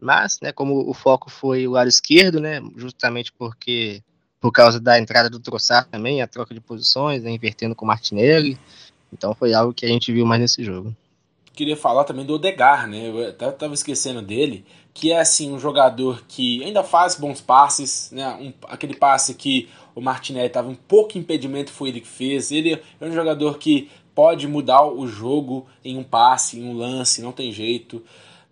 Mas, 0.00 0.38
né, 0.40 0.52
como 0.52 0.88
o 0.88 0.94
foco 0.94 1.30
foi 1.30 1.66
o 1.66 1.72
lado 1.72 1.88
esquerdo, 1.88 2.40
né? 2.40 2.60
Justamente 2.76 3.32
porque 3.32 4.02
por 4.44 4.52
causa 4.52 4.78
da 4.78 4.98
entrada 4.98 5.30
do 5.30 5.40
Troçar 5.40 5.86
também, 5.86 6.20
a 6.20 6.26
troca 6.26 6.52
de 6.52 6.60
posições, 6.60 7.22
né, 7.22 7.30
invertendo 7.30 7.74
com 7.74 7.86
o 7.86 7.88
Martinelli. 7.88 8.58
Então 9.10 9.34
foi 9.34 9.54
algo 9.54 9.72
que 9.72 9.86
a 9.86 9.88
gente 9.88 10.12
viu 10.12 10.26
mais 10.26 10.38
nesse 10.38 10.62
jogo. 10.62 10.94
Queria 11.54 11.76
falar 11.76 12.04
também 12.04 12.26
do 12.26 12.34
Odegar, 12.34 12.86
né? 12.86 13.08
Eu 13.08 13.52
tava 13.52 13.72
esquecendo 13.72 14.20
dele, 14.20 14.66
que 14.92 15.10
é 15.12 15.20
assim 15.20 15.50
um 15.50 15.58
jogador 15.58 16.24
que 16.28 16.62
ainda 16.62 16.84
faz 16.84 17.14
bons 17.14 17.40
passes, 17.40 18.10
né? 18.10 18.28
Um, 18.34 18.52
aquele 18.68 18.94
passe 18.94 19.34
que 19.34 19.70
o 19.94 20.00
Martinelli 20.00 20.46
estava 20.46 20.68
um 20.68 20.74
pouco 20.74 21.18
impedimento, 21.18 21.70
foi 21.70 21.88
ele 21.88 22.00
que 22.00 22.08
fez. 22.08 22.50
Ele 22.50 22.80
é 23.00 23.06
um 23.06 23.12
jogador 23.12 23.58
que 23.58 23.90
pode 24.14 24.46
mudar 24.46 24.84
o 24.86 25.06
jogo 25.06 25.66
em 25.84 25.98
um 25.98 26.04
passe, 26.04 26.58
em 26.58 26.68
um 26.68 26.76
lance, 26.76 27.22
não 27.22 27.32
tem 27.32 27.52
jeito. 27.52 28.02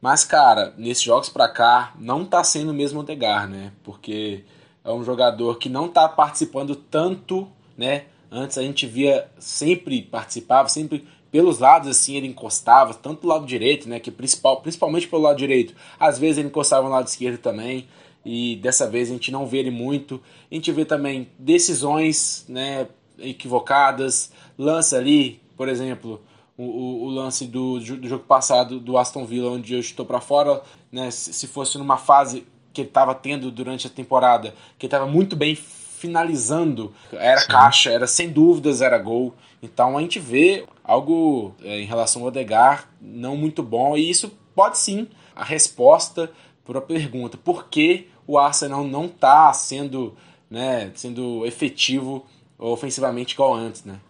Mas, 0.00 0.24
cara, 0.24 0.74
nesses 0.76 1.02
jogos 1.02 1.28
pra 1.28 1.48
cá, 1.48 1.94
não 1.98 2.24
tá 2.24 2.42
sendo 2.42 2.70
o 2.70 2.74
mesmo 2.74 3.00
Odegar, 3.00 3.48
né? 3.48 3.72
Porque 3.84 4.44
é 4.84 4.90
um 4.90 5.04
jogador 5.04 5.58
que 5.58 5.68
não 5.68 5.88
tá 5.88 6.08
participando 6.08 6.74
tanto, 6.74 7.48
né? 7.76 8.06
Antes 8.30 8.58
a 8.58 8.62
gente 8.62 8.86
via 8.86 9.28
sempre 9.38 10.02
participava, 10.02 10.68
sempre 10.68 11.06
pelos 11.30 11.58
lados 11.58 11.88
assim 11.88 12.16
ele 12.16 12.26
encostava, 12.26 12.92
tanto 12.92 13.22
do 13.22 13.28
lado 13.28 13.46
direito, 13.46 13.88
né, 13.88 13.98
que 13.98 14.10
principal, 14.10 14.60
principalmente 14.60 15.08
pelo 15.08 15.22
lado 15.22 15.38
direito. 15.38 15.74
Às 15.98 16.18
vezes 16.18 16.38
ele 16.38 16.48
encostava 16.48 16.84
no 16.84 16.92
lado 16.92 17.06
esquerdo 17.06 17.38
também, 17.38 17.88
e 18.24 18.56
dessa 18.56 18.88
vez 18.88 19.10
a 19.10 19.12
gente 19.12 19.30
não 19.30 19.46
vê 19.46 19.58
ele 19.58 19.70
muito. 19.70 20.20
A 20.50 20.54
gente 20.54 20.70
vê 20.72 20.84
também 20.84 21.28
decisões, 21.38 22.44
né, 22.48 22.86
equivocadas, 23.18 24.32
lança 24.56 24.96
ali, 24.96 25.40
por 25.56 25.68
exemplo, 25.68 26.22
o, 26.56 26.64
o, 26.64 27.04
o 27.04 27.10
lance 27.10 27.46
do, 27.46 27.78
do, 27.78 28.08
jogo 28.08 28.24
passado 28.24 28.78
do 28.78 28.96
Aston 28.96 29.24
Villa, 29.24 29.50
onde 29.50 29.74
eu 29.74 29.80
estou 29.80 30.04
para 30.04 30.20
fora, 30.20 30.62
né, 30.90 31.10
se, 31.10 31.32
se 31.32 31.46
fosse 31.46 31.78
numa 31.78 31.96
fase 31.96 32.46
que 32.72 32.82
ele 32.82 32.88
estava 32.88 33.14
tendo 33.14 33.50
durante 33.50 33.86
a 33.86 33.90
temporada, 33.90 34.54
que 34.78 34.86
ele 34.86 34.88
estava 34.88 35.06
muito 35.06 35.36
bem 35.36 35.54
finalizando, 35.54 36.92
era 37.12 37.40
Sim. 37.40 37.48
caixa, 37.48 37.90
era 37.90 38.06
sem 38.06 38.30
dúvidas, 38.30 38.80
era 38.80 38.98
gol. 38.98 39.34
Então 39.62 39.96
a 39.96 40.00
gente 40.00 40.18
vê 40.18 40.64
algo 40.82 41.54
é, 41.62 41.80
em 41.80 41.84
relação 41.84 42.22
ao 42.22 42.28
Odegar 42.28 42.88
não 43.00 43.36
muito 43.36 43.62
bom, 43.62 43.96
e 43.96 44.10
isso 44.10 44.32
pode 44.54 44.78
sim 44.78 45.06
a 45.36 45.44
resposta 45.44 46.30
para 46.64 46.78
a 46.78 46.82
pergunta: 46.82 47.36
por 47.36 47.68
que 47.68 48.08
o 48.26 48.38
Arsenal 48.38 48.84
não 48.84 49.06
está 49.06 49.52
sendo, 49.52 50.16
né, 50.50 50.90
sendo 50.94 51.44
efetivo 51.46 52.26
ofensivamente 52.58 53.34
igual 53.34 53.54
antes, 53.54 53.84
né? 53.84 54.00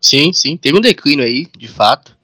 Sim, 0.00 0.32
sim, 0.32 0.56
teve 0.56 0.76
um 0.76 0.80
declínio 0.80 1.24
aí, 1.24 1.46
de 1.56 1.68
fato. 1.68 2.16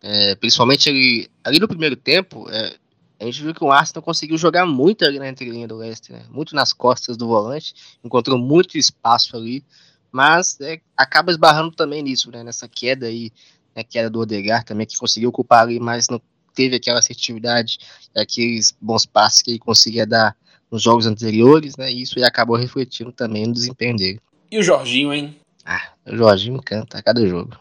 É, 0.00 0.34
principalmente 0.34 0.88
ali, 0.88 1.30
ali 1.44 1.58
no 1.58 1.68
primeiro 1.68 1.96
tempo, 1.96 2.48
é, 2.50 2.76
a 3.20 3.24
gente 3.24 3.42
viu 3.42 3.54
que 3.54 3.62
o 3.62 3.70
Arsenal 3.70 4.02
conseguiu 4.02 4.36
jogar 4.36 4.66
muito 4.66 5.04
ali 5.04 5.18
na 5.18 5.28
entrelinha 5.28 5.68
do 5.68 5.76
Leicester, 5.76 6.16
né? 6.16 6.24
muito 6.28 6.54
nas 6.54 6.72
costas 6.72 7.16
do 7.16 7.28
volante, 7.28 7.72
encontrou 8.02 8.36
muito 8.36 8.76
espaço 8.76 9.36
ali, 9.36 9.64
mas 10.10 10.60
é, 10.60 10.80
acaba 10.96 11.30
esbarrando 11.30 11.70
também 11.70 12.02
nisso, 12.02 12.30
né? 12.30 12.42
nessa 12.42 12.68
queda 12.68 13.06
aí, 13.06 13.30
né? 13.74 13.84
queda 13.84 14.10
do 14.10 14.20
Odegaard 14.20 14.66
também, 14.66 14.86
que 14.86 14.98
conseguiu 14.98 15.30
ocupar 15.30 15.62
ali, 15.62 15.78
mas 15.78 16.08
não 16.08 16.20
teve 16.52 16.76
aquela 16.76 16.98
assertividade, 16.98 17.78
aqueles 18.14 18.76
bons 18.80 19.06
passes 19.06 19.40
que 19.40 19.52
ele 19.52 19.58
conseguia 19.58 20.04
dar 20.06 20.36
nos 20.72 20.82
jogos 20.82 21.06
anteriores, 21.06 21.76
né? 21.76 21.92
E 21.92 22.00
isso 22.00 22.18
aí 22.18 22.24
acabou 22.24 22.56
refletindo 22.56 23.12
também 23.12 23.46
no 23.46 23.52
desempenho 23.52 23.94
dele. 23.94 24.20
E 24.50 24.58
o 24.58 24.62
Jorginho, 24.62 25.12
hein? 25.12 25.36
Ah, 25.66 25.90
o 26.06 26.16
Jorginho 26.16 26.56
encanta 26.56 26.96
a 26.98 27.02
cada 27.02 27.24
jogo. 27.26 27.54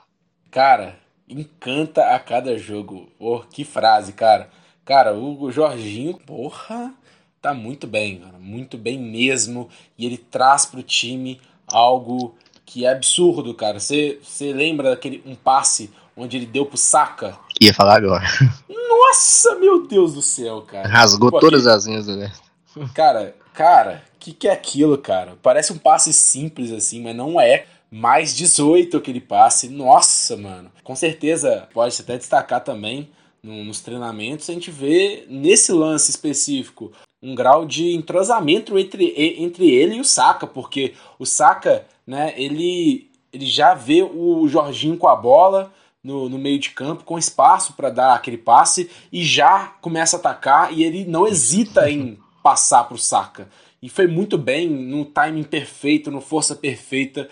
Cara, 0.50 0.98
encanta 1.28 2.16
a 2.16 2.20
cada 2.20 2.58
jogo. 2.58 3.10
Oh, 3.20 3.42
que 3.42 3.66
frase, 3.66 4.14
cara. 4.14 4.50
Cara, 4.86 5.14
o 5.14 5.52
Jorginho, 5.52 6.18
porra, 6.26 6.94
tá 7.42 7.54
muito 7.54 7.86
bem, 7.86 8.20
cara. 8.20 8.40
Muito 8.40 8.78
bem 8.78 8.98
mesmo. 8.98 9.70
E 9.98 10.06
ele 10.06 10.18
traz 10.18 10.66
pro 10.66 10.82
time 10.82 11.40
algo 11.68 12.36
que 12.66 12.86
é 12.86 12.92
absurdo, 12.92 13.54
cara. 13.54 13.80
Você 13.80 14.20
lembra 14.40 14.92
daquele 14.92 15.22
um 15.26 15.36
passe 15.36 15.92
onde 16.16 16.38
ele 16.38 16.46
deu 16.46 16.66
pro 16.66 16.78
Saka? 16.78 17.38
Ia 17.60 17.74
falar 17.74 17.98
agora. 17.98 18.26
Nossa, 18.70 19.56
meu 19.56 19.86
Deus 19.86 20.14
do 20.14 20.22
céu, 20.22 20.62
cara. 20.62 20.88
Rasgou 20.88 21.30
Pô, 21.30 21.40
todas 21.40 21.68
aquele... 21.68 21.78
as 21.78 21.86
linhas 21.86 22.06
do 22.06 22.16
Leicester. 22.16 22.51
Cara, 22.94 23.36
cara, 23.54 24.04
que 24.20 24.34
que 24.34 24.48
é 24.48 24.52
aquilo, 24.52 24.98
cara? 24.98 25.38
Parece 25.42 25.74
um 25.74 25.78
passe 25.78 26.14
simples 26.14 26.72
assim, 26.72 27.02
mas 27.02 27.16
não 27.16 27.40
é. 27.40 27.66
Mais 27.90 28.34
18 28.34 28.98
aquele 28.98 29.20
passe. 29.20 29.68
Nossa, 29.68 30.38
mano. 30.38 30.72
Com 30.84 30.96
certeza 30.96 31.68
pode 31.74 32.00
até 32.02 32.18
destacar 32.18 32.64
também 32.64 33.10
no, 33.44 33.66
nos 33.66 33.82
treinamentos. 33.82 34.50
A 34.50 34.54
gente 34.54 34.72
vê 34.72 35.26
nesse 35.30 35.72
lance 35.72 36.10
específico 36.10 36.92
um 37.22 37.36
grau 37.36 37.66
de 37.66 37.94
entrosamento 37.94 38.80
entre, 38.80 39.14
entre 39.38 39.70
ele 39.70 39.96
e 39.96 40.00
o 40.00 40.06
Saka, 40.06 40.48
porque 40.48 40.94
o 41.20 41.26
Saka, 41.26 41.86
né, 42.08 42.34
ele, 42.36 43.12
ele 43.32 43.46
já 43.46 43.76
vê 43.76 44.02
o 44.02 44.48
Jorginho 44.48 44.98
com 44.98 45.08
a 45.08 45.16
bola 45.16 45.72
no, 46.04 46.28
no 46.28 46.40
meio 46.40 46.58
de 46.58 46.72
campo, 46.72 47.04
com 47.04 47.20
espaço 47.20 47.74
para 47.74 47.92
dar 47.92 48.16
aquele 48.16 48.38
passe 48.38 48.90
e 49.12 49.24
já 49.24 49.68
começa 49.82 50.18
a 50.18 50.20
atacar 50.20 50.74
e 50.74 50.84
ele 50.84 51.06
não 51.06 51.28
hesita 51.28 51.90
em 51.90 52.18
passar 52.42 52.84
pro 52.86 52.98
Saka. 52.98 53.48
E 53.82 53.90
foi 53.90 54.08
muito 54.08 54.38
bem, 54.38 54.70
no 54.70 55.06
timing 55.06 55.44
perfeito, 55.44 56.12
no 56.12 56.22
força 56.22 56.56
perfeita. 56.56 57.28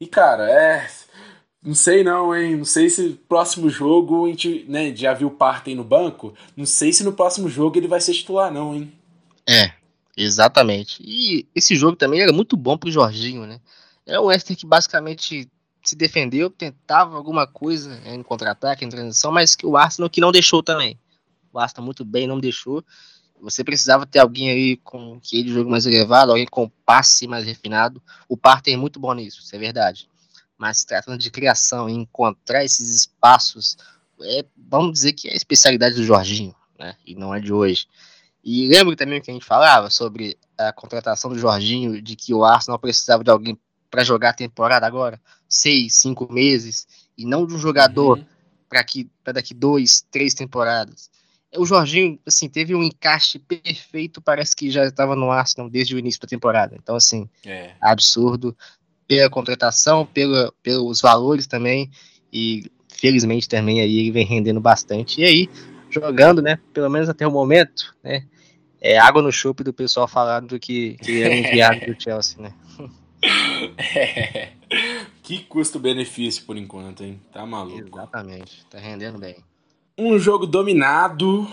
E 0.00 0.06
cara, 0.06 0.50
é. 0.50 0.88
Não 1.64 1.74
sei 1.74 2.02
não, 2.02 2.34
hein? 2.34 2.56
Não 2.56 2.64
sei 2.64 2.90
se 2.90 3.10
próximo 3.28 3.70
jogo 3.70 4.26
a 4.26 4.28
gente 4.28 4.64
né, 4.68 4.94
já 4.96 5.14
viu 5.14 5.30
Partem 5.30 5.76
no 5.76 5.84
banco. 5.84 6.34
Não 6.56 6.66
sei 6.66 6.92
se 6.92 7.04
no 7.04 7.12
próximo 7.12 7.48
jogo 7.48 7.78
ele 7.78 7.86
vai 7.86 8.00
ser 8.00 8.12
titular, 8.12 8.52
não, 8.52 8.74
hein? 8.74 8.92
É, 9.48 9.72
exatamente. 10.16 11.00
E 11.04 11.46
esse 11.54 11.76
jogo 11.76 11.96
também 11.96 12.20
era 12.20 12.32
muito 12.32 12.56
bom 12.56 12.76
pro 12.76 12.90
Jorginho, 12.90 13.46
né? 13.46 13.60
É 14.04 14.18
o 14.18 14.24
Wester 14.24 14.56
que 14.56 14.66
basicamente 14.66 15.48
se 15.84 15.96
defendeu, 15.96 16.50
tentava 16.50 17.16
alguma 17.16 17.46
coisa 17.46 18.00
em 18.06 18.22
contra-ataque, 18.22 18.84
em 18.84 18.88
transição, 18.88 19.30
mas 19.30 19.54
que 19.54 19.66
o 19.66 19.76
Arsenal 19.76 20.10
que 20.10 20.20
não 20.20 20.32
deixou 20.32 20.62
também. 20.62 20.98
O 21.52 21.58
Arsenal 21.58 21.84
muito 21.84 22.04
bem, 22.04 22.26
não 22.26 22.40
deixou. 22.40 22.84
Você 23.42 23.64
precisava 23.64 24.06
ter 24.06 24.20
alguém 24.20 24.50
aí 24.50 24.76
com 24.76 25.18
que 25.20 25.42
de 25.42 25.52
jogo 25.52 25.68
mais 25.68 25.84
elevado, 25.84 26.30
alguém 26.30 26.46
com 26.46 26.68
passe 26.86 27.26
mais 27.26 27.44
refinado. 27.44 28.00
O 28.28 28.36
Partey 28.36 28.74
é 28.74 28.76
muito 28.76 29.00
bom 29.00 29.12
nisso, 29.12 29.40
isso 29.42 29.54
é 29.56 29.58
verdade. 29.58 30.08
Mas 30.56 30.84
tratando 30.84 31.18
de 31.18 31.28
criação, 31.28 31.88
encontrar 31.88 32.64
esses 32.64 32.94
espaços, 32.94 33.76
é, 34.22 34.44
vamos 34.56 34.92
dizer 34.92 35.14
que 35.14 35.28
é 35.28 35.32
a 35.32 35.36
especialidade 35.36 35.96
do 35.96 36.04
Jorginho, 36.04 36.54
né? 36.78 36.94
E 37.04 37.16
não 37.16 37.34
é 37.34 37.40
de 37.40 37.52
hoje. 37.52 37.88
E 38.44 38.68
lembro 38.68 38.94
também 38.94 39.20
que 39.20 39.28
a 39.28 39.34
gente 39.34 39.44
falava 39.44 39.90
sobre 39.90 40.38
a 40.56 40.72
contratação 40.72 41.28
do 41.28 41.38
Jorginho, 41.38 42.00
de 42.00 42.14
que 42.14 42.32
o 42.32 42.44
Arsenal 42.44 42.78
precisava 42.78 43.24
de 43.24 43.30
alguém 43.30 43.58
para 43.90 44.04
jogar 44.04 44.30
a 44.30 44.34
temporada 44.34 44.86
agora, 44.86 45.20
seis, 45.48 45.96
cinco 45.96 46.32
meses, 46.32 46.86
e 47.18 47.26
não 47.26 47.44
de 47.44 47.54
um 47.54 47.58
jogador 47.58 48.18
uhum. 48.18 48.24
para 48.68 49.32
daqui 49.32 49.52
dois, 49.52 50.06
três 50.12 50.32
temporadas 50.32 51.10
o 51.56 51.66
Jorginho, 51.66 52.18
assim, 52.26 52.48
teve 52.48 52.74
um 52.74 52.82
encaixe 52.82 53.38
perfeito, 53.38 54.20
parece 54.20 54.56
que 54.56 54.70
já 54.70 54.84
estava 54.84 55.14
no 55.14 55.30
Arsenal 55.30 55.68
desde 55.68 55.94
o 55.94 55.98
início 55.98 56.20
da 56.20 56.26
temporada. 56.26 56.74
Então, 56.80 56.96
assim, 56.96 57.28
é. 57.44 57.72
absurdo 57.80 58.56
pela 59.06 59.28
contratação, 59.28 60.06
pela, 60.06 60.52
pelos 60.62 61.00
valores 61.00 61.46
também, 61.46 61.90
e 62.32 62.70
felizmente 62.88 63.48
também 63.48 63.80
aí 63.80 63.98
ele 63.98 64.10
vem 64.10 64.24
rendendo 64.24 64.60
bastante. 64.60 65.20
E 65.20 65.24
aí, 65.24 65.50
jogando, 65.90 66.40
né, 66.40 66.58
pelo 66.72 66.88
menos 66.88 67.08
até 67.08 67.26
o 67.26 67.30
momento, 67.30 67.94
né, 68.02 68.24
é 68.80 68.98
água 68.98 69.20
no 69.20 69.30
chope 69.30 69.62
do 69.62 69.72
pessoal 69.72 70.08
falando 70.08 70.58
que, 70.58 70.96
que 71.02 71.22
é 71.22 71.38
enviado 71.38 71.84
do 71.84 71.96
Chelsea, 72.00 72.40
né. 72.40 72.54
É. 73.94 74.48
Que 75.22 75.44
custo-benefício 75.44 76.44
por 76.44 76.56
enquanto, 76.56 77.04
hein? 77.04 77.20
Tá 77.32 77.46
maluco. 77.46 77.98
Exatamente, 77.98 78.64
tá 78.68 78.78
rendendo 78.78 79.18
bem 79.18 79.36
um 79.96 80.18
jogo 80.18 80.46
dominado 80.46 81.48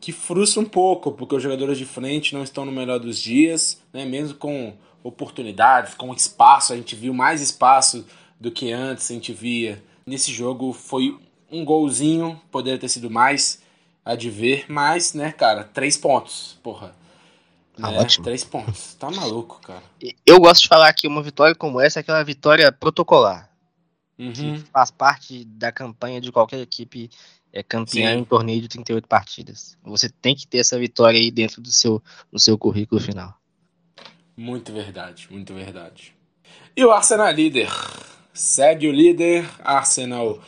que 0.00 0.12
frustra 0.12 0.60
um 0.60 0.64
pouco, 0.64 1.12
porque 1.12 1.34
os 1.34 1.42
jogadores 1.42 1.78
de 1.78 1.84
frente 1.84 2.34
não 2.34 2.42
estão 2.42 2.64
no 2.64 2.72
melhor 2.72 2.98
dos 2.98 3.18
dias, 3.18 3.80
né? 3.92 4.04
mesmo 4.04 4.36
com 4.36 4.74
oportunidades, 5.02 5.94
com 5.94 6.12
espaço, 6.12 6.72
a 6.72 6.76
gente 6.76 6.94
viu 6.94 7.12
mais 7.12 7.40
espaço 7.40 8.06
do 8.40 8.50
que 8.50 8.72
antes 8.72 9.10
a 9.10 9.14
gente 9.14 9.32
via. 9.32 9.82
Nesse 10.06 10.32
jogo 10.32 10.72
foi 10.72 11.16
um 11.50 11.64
golzinho, 11.64 12.40
poderia 12.50 12.78
ter 12.78 12.88
sido 12.88 13.10
mais 13.10 13.60
a 14.04 14.16
de 14.16 14.30
ver, 14.30 14.64
mas, 14.68 15.14
né, 15.14 15.30
cara, 15.30 15.64
três 15.64 15.96
pontos, 15.96 16.58
porra. 16.62 16.94
Tá 17.76 17.90
né? 17.90 18.00
ótimo. 18.00 18.24
Três 18.24 18.44
pontos, 18.44 18.94
tá 18.94 19.10
maluco, 19.10 19.60
cara. 19.60 19.82
Eu 20.26 20.40
gosto 20.40 20.62
de 20.62 20.68
falar 20.68 20.92
que 20.92 21.06
uma 21.06 21.22
vitória 21.22 21.54
como 21.54 21.80
essa 21.80 22.00
é 22.00 22.02
aquela 22.02 22.22
vitória 22.22 22.70
protocolar. 22.72 23.48
Uhum. 24.22 24.32
Que 24.32 24.58
faz 24.72 24.90
parte 24.90 25.44
da 25.44 25.72
campanha 25.72 26.20
de 26.20 26.30
qualquer 26.30 26.60
equipe 26.60 27.10
é 27.52 27.62
campeão 27.62 28.14
Sim. 28.14 28.20
em 28.20 28.24
torneio 28.24 28.60
de 28.62 28.68
38 28.68 29.06
partidas. 29.08 29.76
Você 29.82 30.08
tem 30.08 30.34
que 30.34 30.46
ter 30.46 30.58
essa 30.58 30.78
vitória 30.78 31.18
aí 31.18 31.30
dentro 31.30 31.60
do 31.60 31.70
seu, 31.70 32.02
do 32.30 32.38
seu 32.38 32.56
currículo 32.56 33.00
final. 33.00 33.34
Muito 34.36 34.72
verdade, 34.72 35.28
muito 35.30 35.52
verdade. 35.52 36.14
E 36.74 36.84
o 36.84 36.90
Arsenal 36.90 37.26
é 37.26 37.32
líder. 37.32 37.68
Segue 38.32 38.88
o 38.88 38.92
líder, 38.92 39.46
Arsenal 39.62 40.42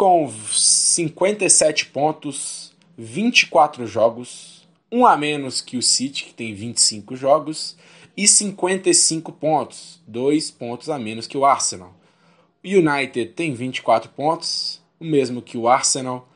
com 0.00 0.30
57 0.30 1.86
pontos, 1.86 2.72
24 2.96 3.86
jogos, 3.86 4.66
um 4.90 5.04
a 5.04 5.14
menos 5.14 5.60
que 5.60 5.76
o 5.76 5.82
City, 5.82 6.24
que 6.24 6.32
tem 6.32 6.54
25 6.54 7.14
jogos, 7.16 7.76
e 8.16 8.26
55 8.26 9.30
pontos, 9.32 10.00
dois 10.06 10.50
pontos 10.50 10.88
a 10.88 10.98
menos 10.98 11.26
que 11.26 11.36
o 11.36 11.44
Arsenal. 11.44 11.94
United 12.64 13.32
tem 13.32 13.54
24 13.54 14.10
pontos, 14.10 14.80
o 14.98 15.04
mesmo 15.04 15.40
que 15.40 15.56
o 15.56 15.68
Arsenal, 15.68 16.28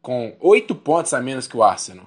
com 0.00 0.36
8 0.40 0.74
pontos 0.74 1.14
a 1.14 1.20
menos 1.20 1.46
que 1.46 1.56
o 1.56 1.62
Arsenal. 1.62 2.06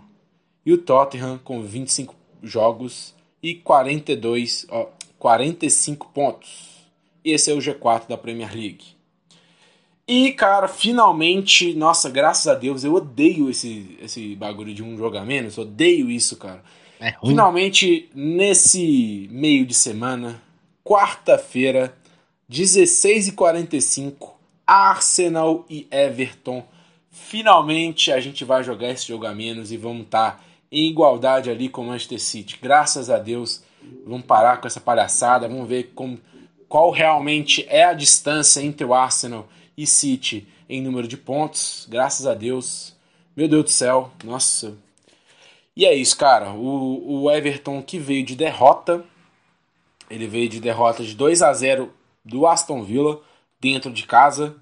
E 0.66 0.74
o 0.74 0.78
Tottenham 0.78 1.40
com 1.44 1.62
25 1.62 2.16
jogos 2.44 3.14
e 3.42 3.56
42, 3.56 4.66
ó, 4.70 4.88
45 5.18 6.10
pontos. 6.10 6.76
esse 7.24 7.50
é 7.50 7.54
o 7.54 7.58
G4 7.58 8.08
da 8.08 8.18
Premier 8.18 8.54
League. 8.54 8.96
E, 10.08 10.32
cara, 10.34 10.68
finalmente, 10.68 11.74
nossa, 11.74 12.10
graças 12.10 12.48
a 12.48 12.54
Deus, 12.54 12.84
eu 12.84 12.94
odeio 12.94 13.50
esse, 13.50 13.98
esse 14.00 14.36
bagulho 14.36 14.74
de 14.74 14.84
um 14.84 14.96
jogo 14.96 15.18
a 15.18 15.26
menos, 15.26 15.58
odeio 15.58 16.12
isso, 16.12 16.38
cara. 16.38 16.64
É 17.00 17.16
finalmente, 17.26 18.10
nesse 18.14 19.28
meio 19.32 19.66
de 19.66 19.74
semana, 19.74 20.42
quarta-feira, 20.84 21.98
16h45, 22.52 24.32
Arsenal 24.66 25.66
e 25.70 25.88
Everton. 25.90 26.64
Finalmente 27.10 28.12
a 28.12 28.20
gente 28.20 28.46
vai 28.46 28.64
jogar 28.64 28.90
esse 28.90 29.08
jogo 29.08 29.26
a 29.26 29.34
menos 29.34 29.72
e 29.72 29.78
vamos 29.78 30.04
estar 30.04 30.32
tá 30.32 30.44
em 30.72 30.88
igualdade 30.88 31.50
ali 31.50 31.70
com 31.70 31.82
o 31.82 31.86
Manchester 31.86 32.20
City. 32.20 32.60
Graças 32.62 33.10
a 33.10 33.18
Deus, 33.18 33.64
vamos 34.06 34.26
parar 34.26 34.58
com 34.58 34.68
essa 34.68 34.80
palhaçada, 34.80 35.48
vamos 35.48 35.68
ver 35.68 35.92
como, 35.96 36.20
qual 36.68 36.92
realmente 36.92 37.66
é 37.70 37.84
a 37.84 37.94
distância 37.94 38.62
entre 38.62 38.86
o 38.86 38.94
Arsenal 38.94 39.48
e 39.78 39.88
City 39.88 40.48
em 40.70 40.82
número 40.82 41.08
de 41.08 41.18
pontos. 41.18 41.88
Graças 41.90 42.26
a 42.26 42.34
Deus. 42.34 42.94
Meu 43.36 43.48
Deus 43.48 43.64
do 43.66 43.70
céu, 43.72 44.12
nossa. 44.24 44.76
E 45.76 45.86
é 45.86 45.94
isso, 45.94 46.18
cara. 46.18 46.52
O, 46.52 47.24
o 47.24 47.32
Everton 47.32 47.82
que 47.82 48.00
veio 48.00 48.24
de 48.24 48.36
derrota. 48.36 49.04
Ele 50.10 50.28
veio 50.28 50.48
de 50.48 50.60
derrota 50.60 51.04
de 51.04 51.16
2 51.16 51.42
a 51.42 51.52
0 51.52 51.92
do 52.26 52.48
Aston 52.48 52.84
Villa 52.84 53.22
dentro 53.60 53.92
de 53.92 54.04
casa. 54.04 54.56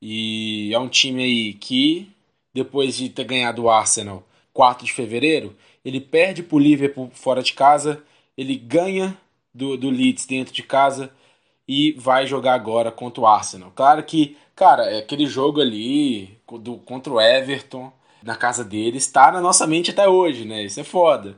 E 0.00 0.72
é 0.72 0.78
um 0.78 0.88
time 0.88 1.22
aí 1.22 1.52
que, 1.54 2.10
depois 2.52 2.96
de 2.96 3.08
ter 3.08 3.24
ganhado 3.24 3.62
o 3.62 3.70
Arsenal 3.70 4.26
4 4.52 4.86
de 4.86 4.92
fevereiro, 4.92 5.54
ele 5.84 6.00
perde 6.00 6.42
para 6.42 6.56
o 6.56 6.60
Liverpool 6.60 7.10
fora 7.12 7.42
de 7.42 7.52
casa, 7.52 8.02
ele 8.36 8.56
ganha 8.56 9.16
do, 9.52 9.76
do 9.76 9.90
Leeds 9.90 10.26
dentro 10.26 10.52
de 10.52 10.62
casa 10.62 11.10
e 11.66 11.92
vai 11.92 12.26
jogar 12.26 12.54
agora 12.54 12.90
contra 12.90 13.20
o 13.20 13.26
Arsenal. 13.26 13.72
Claro 13.74 14.02
que, 14.02 14.36
cara, 14.54 14.84
é 14.84 14.98
aquele 14.98 15.26
jogo 15.26 15.60
ali 15.60 16.38
do, 16.60 16.76
contra 16.78 17.12
o 17.12 17.20
Everton 17.20 17.92
na 18.22 18.34
casa 18.34 18.64
dele 18.64 18.96
está 18.96 19.30
na 19.30 19.40
nossa 19.40 19.66
mente 19.66 19.90
até 19.90 20.08
hoje, 20.08 20.44
né? 20.44 20.64
Isso 20.64 20.80
é 20.80 20.84
foda. 20.84 21.36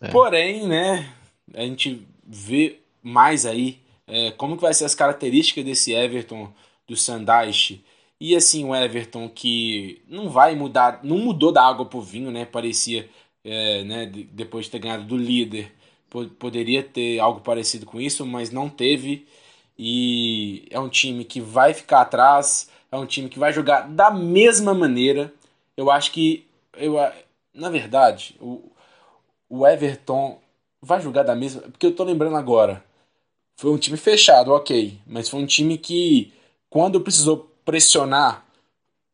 É. 0.00 0.08
Porém, 0.08 0.66
né, 0.66 1.08
a 1.54 1.60
gente 1.60 2.06
vê 2.26 2.78
mais 3.02 3.44
aí 3.44 3.81
é, 4.06 4.30
como 4.32 4.56
que 4.56 4.62
vai 4.62 4.74
ser 4.74 4.84
as 4.84 4.94
características 4.94 5.64
desse 5.64 5.92
Everton 5.92 6.52
do 6.86 6.96
Sandaish 6.96 7.80
e 8.20 8.36
assim 8.36 8.64
o 8.64 8.74
Everton 8.74 9.28
que 9.28 10.02
não 10.08 10.30
vai 10.30 10.54
mudar, 10.54 11.00
não 11.02 11.18
mudou 11.18 11.50
da 11.52 11.64
água 11.66 11.84
pro 11.86 12.00
vinho, 12.00 12.30
né? 12.30 12.44
Parecia, 12.44 13.10
é, 13.44 13.82
né? 13.84 14.06
Depois 14.06 14.66
de 14.66 14.70
ter 14.70 14.78
ganhado 14.78 15.04
do 15.04 15.16
líder, 15.16 15.72
poderia 16.38 16.82
ter 16.84 17.18
algo 17.18 17.40
parecido 17.40 17.86
com 17.86 18.00
isso, 18.00 18.24
mas 18.26 18.50
não 18.50 18.68
teve. 18.68 19.26
E 19.78 20.66
é 20.70 20.78
um 20.78 20.88
time 20.88 21.24
que 21.24 21.40
vai 21.40 21.74
ficar 21.74 22.02
atrás, 22.02 22.70
é 22.92 22.96
um 22.96 23.06
time 23.06 23.28
que 23.28 23.38
vai 23.38 23.52
jogar 23.52 23.88
da 23.88 24.10
mesma 24.10 24.74
maneira. 24.74 25.32
Eu 25.76 25.90
acho 25.90 26.12
que, 26.12 26.46
eu, 26.74 26.94
na 27.54 27.70
verdade, 27.70 28.36
o, 28.40 28.70
o 29.48 29.66
Everton 29.66 30.38
vai 30.80 31.00
jogar 31.00 31.24
da 31.24 31.34
mesma. 31.34 31.62
Porque 31.62 31.86
eu 31.86 31.94
tô 31.96 32.04
lembrando 32.04 32.36
agora. 32.36 32.84
Foi 33.56 33.70
um 33.70 33.78
time 33.78 33.96
fechado, 33.96 34.52
ok. 34.52 34.98
Mas 35.06 35.28
foi 35.28 35.40
um 35.40 35.46
time 35.46 35.78
que, 35.78 36.32
quando 36.68 37.00
precisou 37.00 37.50
pressionar, 37.64 38.44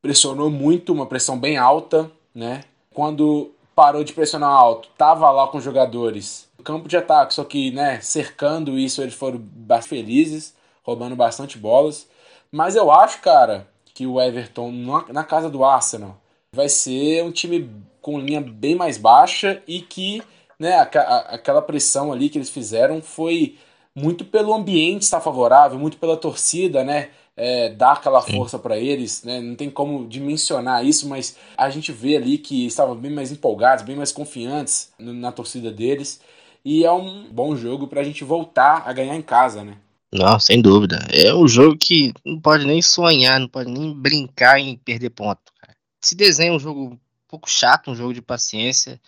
pressionou 0.02 0.50
muito, 0.50 0.92
uma 0.92 1.06
pressão 1.06 1.38
bem 1.38 1.56
alta, 1.56 2.10
né? 2.34 2.64
Quando 2.94 3.52
parou 3.74 4.02
de 4.02 4.12
pressionar 4.12 4.50
alto, 4.50 4.88
tava 4.96 5.30
lá 5.30 5.46
com 5.48 5.58
os 5.58 5.64
jogadores 5.64 6.48
campo 6.68 6.86
de 6.86 6.98
ataque, 6.98 7.32
só 7.32 7.44
que, 7.44 7.70
né, 7.70 7.98
cercando 8.02 8.78
isso, 8.78 9.00
eles 9.00 9.14
foram 9.14 9.38
bastante 9.40 9.88
felizes, 9.88 10.54
roubando 10.82 11.16
bastante 11.16 11.56
bolas. 11.56 12.06
Mas 12.52 12.76
eu 12.76 12.90
acho, 12.90 13.22
cara, 13.22 13.66
que 13.94 14.06
o 14.06 14.20
Everton, 14.20 14.70
na 15.08 15.24
casa 15.24 15.48
do 15.48 15.64
Arsenal, 15.64 16.20
vai 16.54 16.68
ser 16.68 17.24
um 17.24 17.32
time 17.32 17.70
com 18.02 18.20
linha 18.20 18.42
bem 18.42 18.74
mais 18.74 18.98
baixa 18.98 19.62
e 19.66 19.80
que, 19.80 20.22
né, 20.58 20.78
aquela 20.78 21.62
pressão 21.62 22.12
ali 22.12 22.28
que 22.28 22.36
eles 22.36 22.50
fizeram 22.50 23.00
foi 23.00 23.56
muito 23.98 24.24
pelo 24.24 24.54
ambiente 24.54 25.02
estar 25.02 25.20
favorável, 25.20 25.78
muito 25.78 25.96
pela 25.96 26.16
torcida, 26.16 26.84
né? 26.84 27.10
É, 27.36 27.68
dar 27.70 27.92
aquela 27.92 28.20
força 28.20 28.58
para 28.58 28.76
eles, 28.76 29.22
né? 29.22 29.40
Não 29.40 29.54
tem 29.54 29.70
como 29.70 30.08
dimensionar 30.08 30.84
isso, 30.84 31.08
mas 31.08 31.36
a 31.56 31.70
gente 31.70 31.92
vê 31.92 32.16
ali 32.16 32.36
que 32.36 32.66
estavam 32.66 32.96
bem 32.96 33.12
mais 33.12 33.30
empolgados, 33.30 33.84
bem 33.84 33.94
mais 33.94 34.10
confiantes 34.10 34.90
na 34.98 35.30
torcida 35.30 35.70
deles. 35.70 36.20
E 36.64 36.84
é 36.84 36.90
um 36.90 37.28
bom 37.30 37.54
jogo 37.54 37.86
para 37.86 38.00
a 38.00 38.04
gente 38.04 38.24
voltar 38.24 38.82
a 38.86 38.92
ganhar 38.92 39.14
em 39.14 39.22
casa, 39.22 39.62
né? 39.62 39.76
Não, 40.12 40.40
sem 40.40 40.60
dúvida. 40.60 41.06
É 41.12 41.32
um 41.34 41.46
jogo 41.46 41.76
que 41.76 42.12
não 42.24 42.40
pode 42.40 42.66
nem 42.66 42.80
sonhar, 42.80 43.38
não 43.38 43.48
pode 43.48 43.70
nem 43.70 43.92
brincar 43.94 44.58
em 44.58 44.76
perder 44.76 45.10
ponto. 45.10 45.40
Cara. 45.60 45.76
Se 46.00 46.14
desenha 46.14 46.52
um 46.52 46.58
jogo 46.58 46.94
um 46.94 46.98
pouco 47.28 47.48
chato, 47.48 47.90
um 47.90 47.94
jogo 47.94 48.14
de 48.14 48.22
paciência. 48.22 49.00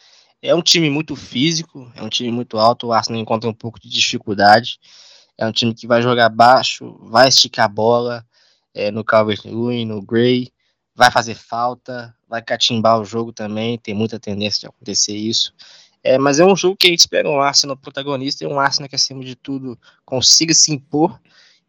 É 0.42 0.55
um 0.55 0.62
time 0.62 0.88
muito 0.88 1.14
físico, 1.14 1.90
é 1.94 2.03
um 2.03 2.09
time 2.09 2.31
muito 2.31 2.59
alto. 2.59 2.87
O 2.87 2.92
Arsenal 2.92 3.20
encontra 3.20 3.48
um 3.48 3.55
pouco 3.55 3.79
de 3.79 3.88
dificuldade. 3.88 4.79
É 5.37 5.46
um 5.46 5.53
time 5.53 5.74
que 5.74 5.87
vai 5.87 6.00
jogar 6.00 6.29
baixo, 6.29 6.98
vai 7.03 7.29
esticar 7.29 7.66
a 7.66 7.68
bola 7.68 8.26
é, 8.74 8.90
no 8.90 9.05
Calvert-Lewin, 9.05 9.85
no 9.85 10.03
Gray, 10.03 10.50
vai 10.94 11.11
fazer 11.11 11.35
falta, 11.35 12.14
vai 12.29 12.42
catimbar 12.42 13.00
o 13.00 13.05
jogo 13.05 13.33
também. 13.33 13.79
Tem 13.79 13.94
muita 13.94 14.18
tendência 14.18 14.61
de 14.61 14.66
acontecer 14.66 15.14
isso. 15.14 15.53
É, 16.03 16.16
mas 16.16 16.40
é 16.40 16.44
um 16.44 16.57
jogo 16.57 16.76
que 16.76 16.87
a 16.87 16.90
gente 16.90 17.00
espera 17.00 17.29
um 17.29 17.40
Arsenal 17.40 17.76
protagonista 17.76 18.44
e 18.44 18.46
um 18.46 18.59
Arsenal 18.59 18.88
que, 18.88 18.96
acima 18.96 19.22
de 19.22 19.37
tudo, 19.37 19.79
consiga 20.05 20.55
se 20.55 20.72
impor 20.72 21.20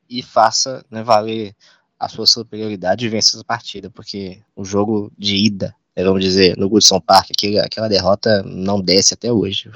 e 0.10 0.22
faça 0.22 0.86
né, 0.90 1.04
valer 1.04 1.56
a 2.00 2.08
sua 2.08 2.26
superioridade 2.26 3.06
e 3.06 3.10
vença 3.10 3.36
essa 3.36 3.44
partida, 3.44 3.90
porque 3.90 4.42
o 4.56 4.64
jogo 4.64 5.12
de 5.18 5.36
ida 5.36 5.76
né, 5.96 6.04
vamos 6.04 6.24
dizer, 6.24 6.58
no 6.58 6.70
Goodson 6.70 7.00
Park, 7.00 7.32
aquela, 7.32 7.66
aquela 7.66 7.88
derrota 7.88 8.44
não 8.44 8.80
desce 8.80 9.14
até 9.14 9.32
hoje. 9.32 9.72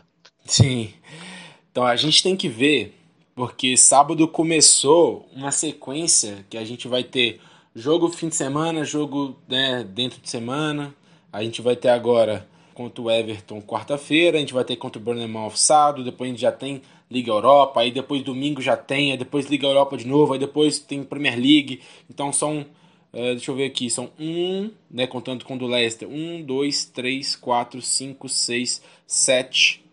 Sim. 0.46 0.94
Então 1.72 1.86
a 1.86 1.96
gente 1.96 2.24
tem 2.24 2.36
que 2.36 2.48
ver, 2.48 2.96
porque 3.36 3.76
sábado 3.76 4.28
começou 4.28 5.28
uma 5.36 5.52
sequência 5.52 6.46
que 6.50 6.58
a 6.58 6.64
gente 6.64 6.88
vai 6.88 7.04
ter 7.04 7.40
jogo 7.76 8.10
fim 8.10 8.30
de 8.30 8.36
semana, 8.36 8.86
jogo 8.86 9.36
né, 9.48 9.84
dentro 9.84 10.22
de 10.22 10.30
semana. 10.30 10.96
A 11.34 11.44
gente 11.44 11.62
vai 11.62 11.76
ter 11.76 11.90
agora 11.90 12.48
contra 12.74 13.02
o 13.02 13.12
Everton 13.12 13.62
quarta-feira, 13.62 14.38
a 14.38 14.40
gente 14.40 14.54
vai 14.54 14.64
ter 14.64 14.76
contra 14.78 15.02
o 15.02 15.04
Bournemouth 15.04 15.56
sábado, 15.56 16.04
depois 16.04 16.30
a 16.30 16.32
gente 16.32 16.42
já 16.42 16.52
tem 16.52 16.82
Liga 17.10 17.32
Europa, 17.32 17.82
aí 17.82 17.92
depois 17.92 18.24
domingo 18.24 18.62
já 18.62 18.76
tem, 18.76 19.12
aí 19.12 19.18
depois 19.18 19.48
Liga 19.48 19.68
Europa 19.68 19.98
de 19.98 20.08
novo, 20.08 20.34
aí 20.34 20.40
depois 20.40 20.80
tem 20.80 21.04
Premier 21.04 21.36
League. 21.36 21.82
Então 22.10 22.32
são 22.32 22.66
Uh, 23.16 23.32
deixa 23.32 23.50
eu 23.50 23.56
ver 23.56 23.68
aqui, 23.68 23.90
são 23.90 24.12
um, 24.20 24.70
né, 24.92 25.08
contando 25.08 25.46
com 25.46 25.56
o 25.56 25.58
do 25.58 25.66
Leicester, 25.66 26.06
um, 26.06 26.42
dois, 26.42 26.84
três, 26.84 27.34
quatro, 27.34 27.82
cinco, 27.82 28.28
seis, 28.28 28.82
sete, 29.08 29.86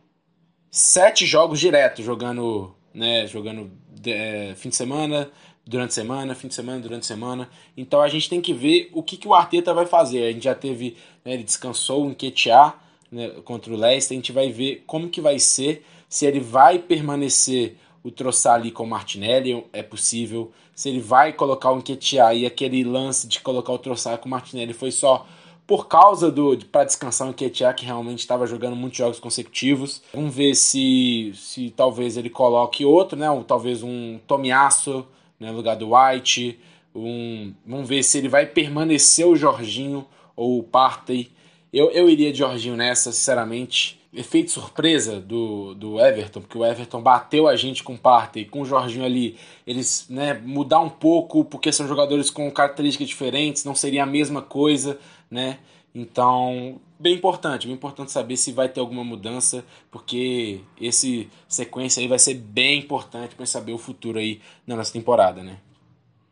sete 0.69 1.25
jogos 1.25 1.61
direto 1.61 2.03
jogando, 2.03 2.75
né, 2.93 3.29
jogando 3.29 3.71
é, 4.05 4.55
fim 4.57 4.71
de 4.71 4.75
semana, 4.75 5.31
durante 5.65 5.95
semana, 5.95 6.35
fim 6.35 6.49
de 6.49 6.55
semana, 6.55 6.81
durante 6.81 7.07
semana. 7.07 7.49
Então 7.77 8.01
a 8.01 8.09
gente 8.09 8.29
tem 8.29 8.41
que 8.41 8.53
ver 8.53 8.91
o 8.93 9.05
que, 9.05 9.17
que 9.17 9.29
o 9.29 9.35
Arteta 9.35 9.73
vai 9.73 9.87
fazer. 9.87 10.25
A 10.25 10.33
gente 10.33 10.43
já 10.43 10.55
teve, 10.57 10.97
né, 11.25 11.35
ele 11.35 11.45
descansou 11.45 12.11
em 12.11 12.15
Ketia 12.15 12.75
né, 13.09 13.29
contra 13.45 13.73
o 13.73 13.77
Leicester, 13.77 14.17
a 14.17 14.19
gente 14.19 14.33
vai 14.33 14.51
ver 14.51 14.83
como 14.85 15.09
que 15.09 15.21
vai 15.21 15.39
ser, 15.39 15.87
se 16.09 16.27
ele 16.27 16.41
vai 16.41 16.77
permanecer 16.77 17.77
o 18.03 18.11
Troçar 18.11 18.55
ali 18.55 18.73
com 18.73 18.83
o 18.83 18.89
Martinelli, 18.89 19.65
é 19.73 19.81
possível. 19.81 20.51
Se 20.75 20.89
ele 20.89 21.01
vai 21.01 21.33
colocar 21.33 21.71
o 21.71 21.79
Enquetear 21.79 22.35
e 22.35 22.47
aquele 22.47 22.83
lance 22.83 23.27
de 23.27 23.41
colocar 23.41 23.73
o 23.73 23.79
Troçar 23.79 24.19
com 24.19 24.27
o 24.27 24.31
Martinelli 24.31 24.73
foi 24.73 24.91
só 24.91 25.27
por 25.67 25.87
causa 25.87 26.31
do 26.31 26.57
para 26.67 26.85
descansar 26.85 27.29
o 27.29 27.31
Enquetear, 27.31 27.75
que 27.75 27.85
realmente 27.85 28.19
estava 28.19 28.47
jogando 28.47 28.75
muitos 28.77 28.99
jogos 28.99 29.21
consecutivos. 29.21 30.03
Vamos 30.13 30.35
ver 30.35 30.55
se, 30.55 31.33
se 31.35 31.71
talvez 31.71 32.17
ele 32.17 32.29
coloque 32.29 32.85
outro, 32.85 33.19
né? 33.19 33.31
Um, 33.31 33.43
talvez 33.43 33.83
um 33.83 34.19
Tomiasso 34.27 35.07
né, 35.39 35.51
no 35.51 35.57
lugar 35.57 35.77
do 35.77 35.95
White. 35.95 36.59
Um, 36.95 37.55
vamos 37.67 37.89
ver 37.89 38.03
se 38.03 38.19
ele 38.19 38.29
vai 38.29 38.45
permanecer 38.45 39.27
o 39.27 39.37
Jorginho 39.37 40.07
ou 40.35 40.59
o 40.59 40.63
Partey. 40.63 41.31
Eu, 41.73 41.91
eu 41.91 42.09
iria 42.09 42.33
de 42.33 42.39
Jorginho 42.39 42.77
nessa, 42.77 43.13
sinceramente 43.13 44.02
efeito 44.13 44.51
surpresa 44.51 45.19
do, 45.19 45.75
do 45.75 45.99
Everton, 45.99 46.41
porque 46.41 46.59
o 46.59 46.65
Everton 46.65 47.01
bateu 47.01 47.49
a 47.49 47.57
gente 47.57 47.83
com 47.83 47.95
o 47.95 47.99
Partey, 47.99 48.45
com 48.45 48.61
o 48.61 48.65
Jorginho 48.65 49.05
ali, 49.05 49.39
eles 49.67 50.07
né, 50.09 50.35
mudar 50.35 50.81
um 50.81 50.91
pouco, 50.91 51.45
porque 51.45 51.73
são 51.73 51.89
jogadores 51.89 52.31
com 52.31 52.51
características 52.51 53.09
diferentes, 53.09 53.65
não 53.65 53.75
seria 53.75 54.03
a 54.03 54.07
mesma 54.07 54.43
coisa, 54.43 54.99
né? 55.31 55.59
Então, 55.95 56.81
bem 56.99 57.15
importante, 57.15 57.67
bem 57.67 57.75
importante 57.75 58.13
saber 58.13 58.37
se 58.37 58.53
vai 58.53 58.69
ter 58.69 58.81
alguma 58.81 59.05
mudança, 59.05 59.65
porque 59.91 60.61
esse 60.81 61.29
sequência 61.49 62.01
aí 62.01 62.09
vai 62.09 62.19
ser 62.19 62.35
bem 62.35 62.81
importante 62.81 63.35
para 63.35 63.47
saber 63.47 63.73
o 63.73 63.79
futuro 63.79 64.19
aí 64.19 64.41
na 64.67 64.77
nossa 64.77 64.93
temporada, 64.93 65.43
né? 65.43 65.59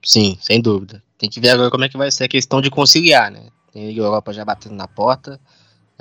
Sim, 0.02 0.36
sem 0.40 0.60
dúvida. 0.60 1.02
Tem 1.18 1.28
que 1.28 1.40
ver 1.40 1.50
agora 1.50 1.70
como 1.70 1.84
é 1.84 1.88
que 1.88 1.98
vai 1.98 2.10
ser 2.10 2.24
a 2.24 2.28
questão 2.28 2.60
de 2.60 2.70
conciliar, 2.70 3.30
né? 3.30 3.48
Tem 3.72 3.88
a 3.88 3.92
Europa 3.92 4.32
já 4.32 4.44
batendo 4.44 4.74
na 4.74 4.88
porta, 4.88 5.38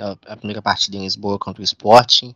a 0.00 0.36
primeira 0.36 0.62
partida 0.62 0.96
em 0.96 1.02
Lisboa 1.02 1.38
contra 1.38 1.60
o 1.60 1.64
Sporting, 1.64 2.34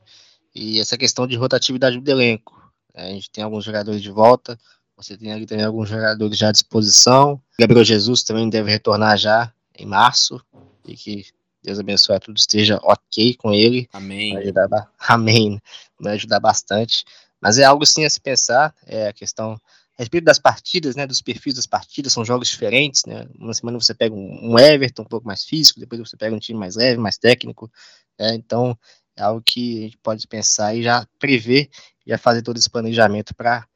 e 0.55 0.81
essa 0.81 0.96
questão 0.96 1.27
de 1.27 1.37
rotatividade 1.37 1.98
do 1.98 2.11
elenco. 2.11 2.55
É, 2.94 3.09
a 3.09 3.11
gente 3.11 3.31
tem 3.31 3.42
alguns 3.42 3.64
jogadores 3.64 4.00
de 4.00 4.11
volta, 4.11 4.59
Você 4.96 5.16
tem 5.16 5.33
ali 5.33 5.44
também 5.44 5.64
alguns 5.64 5.88
jogadores 5.88 6.38
já 6.38 6.50
à 6.50 6.53
disposição. 6.53 7.42
Gabriel 7.59 7.85
Jesus 7.85 8.22
também 8.22 8.48
deve 8.48 8.70
retornar 8.70 9.18
já 9.18 9.53
em 9.77 9.85
março. 9.85 10.40
E 10.87 10.94
que 10.94 11.27
Deus 11.61 11.81
abençoe 11.81 12.20
tudo, 12.20 12.37
esteja 12.37 12.79
ok 12.83 13.35
com 13.35 13.53
ele. 13.53 13.88
Amém. 13.92 14.35
Vai 14.35 14.42
ajudar, 14.44 14.90
amém. 14.98 15.61
Vai 15.98 16.14
ajudar 16.14 16.38
bastante. 16.38 17.05
Mas 17.40 17.59
é 17.59 17.64
algo 17.64 17.85
sim 17.85 18.05
a 18.05 18.11
se 18.11 18.20
pensar. 18.20 18.72
É 18.87 19.09
a 19.09 19.12
questão 19.12 19.61
a 19.97 20.03
respeito 20.03 20.25
das 20.25 20.39
partidas, 20.39 20.97
né, 20.97 21.07
dos 21.07 21.23
perfis 21.23 21.55
das 21.55 21.67
partidas, 21.67 22.13
são 22.13 22.25
jogos 22.25 22.49
diferentes, 22.49 23.05
né, 23.07 23.29
uma 23.39 23.55
semana 23.55 23.79
você 23.79 23.95
pega 23.95 24.15
um 24.15 24.59
Everton 24.59 25.03
um 25.03 25.07
pouco 25.07 25.27
mais 25.27 25.45
físico, 25.45 25.79
depois 25.79 26.01
você 26.01 26.17
pega 26.17 26.35
um 26.35 26.39
time 26.39 26.59
mais 26.59 26.75
leve, 26.75 26.99
mais 26.99 27.17
técnico, 27.17 27.71
né, 28.19 28.35
então 28.35 28.77
é 29.17 29.23
algo 29.23 29.41
que 29.45 29.79
a 29.79 29.83
gente 29.83 29.99
pode 29.99 30.27
pensar 30.27 30.75
e 30.75 30.83
já 30.83 31.07
prever, 31.19 31.71
já 32.07 32.19
fazer 32.19 32.43
todo 32.43 32.57
esse 32.57 32.69
planejamento 32.69 33.35
para 33.35 33.67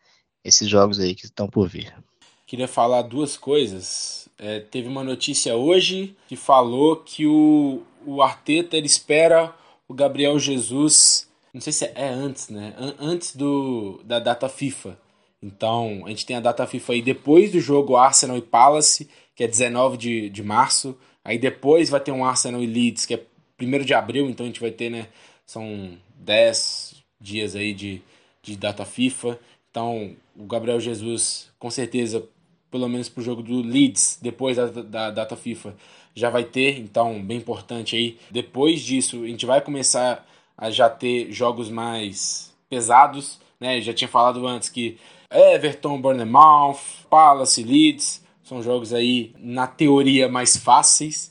esses 0.42 0.68
jogos 0.68 0.98
aí 0.98 1.14
que 1.14 1.26
estão 1.26 1.48
por 1.48 1.68
vir. 1.68 1.94
Queria 2.46 2.66
falar 2.66 3.02
duas 3.02 3.36
coisas. 3.36 4.28
É, 4.38 4.60
teve 4.60 4.88
uma 4.88 5.04
notícia 5.04 5.54
hoje 5.54 6.16
que 6.26 6.34
falou 6.34 6.96
que 6.96 7.26
o, 7.26 7.82
o 8.06 8.22
Arteta 8.22 8.76
ele 8.76 8.86
espera 8.86 9.54
o 9.86 9.94
Gabriel 9.94 10.38
Jesus, 10.38 11.28
não 11.52 11.60
sei 11.60 11.72
se 11.72 11.84
é 11.94 12.08
antes, 12.08 12.48
né? 12.48 12.74
Antes 12.98 13.36
do, 13.36 14.00
da 14.04 14.18
data 14.18 14.48
FIFA 14.48 14.98
então, 15.42 16.02
a 16.04 16.08
gente 16.08 16.26
tem 16.26 16.36
a 16.36 16.40
data 16.40 16.66
FIFA 16.66 16.94
aí 16.94 17.02
depois 17.02 17.52
do 17.52 17.60
jogo 17.60 17.96
Arsenal 17.96 18.36
e 18.36 18.42
Palace, 18.42 19.08
que 19.34 19.44
é 19.44 19.46
19 19.46 19.96
de, 19.96 20.30
de 20.30 20.42
março. 20.42 20.96
Aí 21.24 21.38
depois 21.38 21.88
vai 21.88 22.00
ter 22.00 22.10
um 22.10 22.24
Arsenal 22.24 22.62
e 22.62 22.66
Leeds, 22.66 23.06
que 23.06 23.14
é 23.14 23.22
1 23.60 23.84
de 23.84 23.94
abril, 23.94 24.28
então 24.28 24.44
a 24.44 24.48
gente 24.48 24.60
vai 24.60 24.70
ter, 24.70 24.90
né? 24.90 25.08
São 25.46 25.96
10 26.16 27.02
dias 27.20 27.54
aí 27.54 27.72
de, 27.72 28.02
de 28.42 28.56
data 28.56 28.84
FIFA. 28.84 29.38
Então, 29.70 30.16
o 30.36 30.44
Gabriel 30.44 30.80
Jesus, 30.80 31.50
com 31.58 31.70
certeza, 31.70 32.26
pelo 32.70 32.88
menos 32.88 33.08
pro 33.08 33.22
jogo 33.22 33.42
do 33.42 33.62
Leeds, 33.62 34.18
depois 34.20 34.56
da, 34.56 34.66
da 34.66 35.10
data 35.10 35.36
FIFA, 35.36 35.74
já 36.14 36.30
vai 36.30 36.44
ter. 36.44 36.78
Então, 36.78 37.22
bem 37.22 37.38
importante 37.38 37.94
aí. 37.94 38.18
Depois 38.30 38.82
disso, 38.82 39.22
a 39.22 39.26
gente 39.26 39.46
vai 39.46 39.60
começar 39.60 40.26
a 40.56 40.70
já 40.70 40.90
ter 40.90 41.30
jogos 41.30 41.70
mais 41.70 42.52
pesados, 42.68 43.38
né? 43.60 43.80
Já 43.80 43.94
tinha 43.94 44.08
falado 44.08 44.44
antes 44.46 44.68
que 44.68 44.98
Everton, 45.30 46.00
Bournemouth, 46.00 46.78
Palace, 47.10 47.62
Leeds, 47.62 48.24
são 48.42 48.62
jogos 48.62 48.92
aí 48.92 49.32
na 49.38 49.66
teoria 49.66 50.28
mais 50.28 50.56
fáceis. 50.56 51.30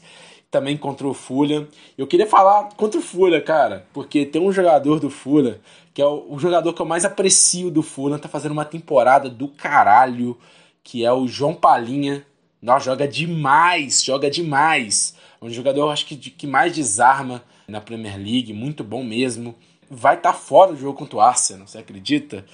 Também 0.50 0.78
contra 0.78 1.06
o 1.06 1.14
Fulham. 1.14 1.68
Eu 1.98 2.08
queria 2.08 2.26
falar 2.26 2.70
contra 2.78 3.00
o 3.00 3.04
Fulham, 3.04 3.42
cara, 3.42 3.86
porque 3.92 4.26
tem 4.26 4.42
um 4.42 4.52
jogador 4.52 4.98
do 4.98 5.10
Fulham 5.10 5.58
que 5.98 6.02
é 6.04 6.06
o, 6.06 6.28
o 6.30 6.38
jogador 6.38 6.74
que 6.74 6.80
eu 6.80 6.86
mais 6.86 7.04
aprecio 7.06 7.72
do 7.72 7.82
Fulham, 7.82 8.20
tá 8.20 8.30
fazendo 8.30 8.52
uma 8.52 8.64
temporada 8.64 9.32
do 9.32 9.48
caralho, 9.48 10.38
que 10.84 11.04
é 11.04 11.12
o 11.12 11.28
João 11.28 11.56
Palinha. 11.56 12.24
Nossa, 12.62 12.86
joga 12.86 13.08
demais, 13.08 14.04
joga 14.04 14.30
demais. 14.30 15.16
É 15.42 15.44
um 15.44 15.50
jogador, 15.50 15.90
acho 15.90 16.06
que, 16.06 16.16
que 16.16 16.46
mais 16.46 16.76
desarma 16.76 17.44
na 17.68 17.82
Premier 17.82 18.16
League, 18.16 18.54
muito 18.54 18.84
bom 18.84 19.04
mesmo. 19.04 19.56
Vai 19.90 20.18
estar 20.18 20.34
tá 20.34 20.38
fora 20.38 20.72
do 20.72 20.78
jogo 20.78 21.00
contra 21.00 21.18
o 21.18 21.20
Arsenal, 21.20 21.66
você 21.66 21.80
acredita? 21.80 22.46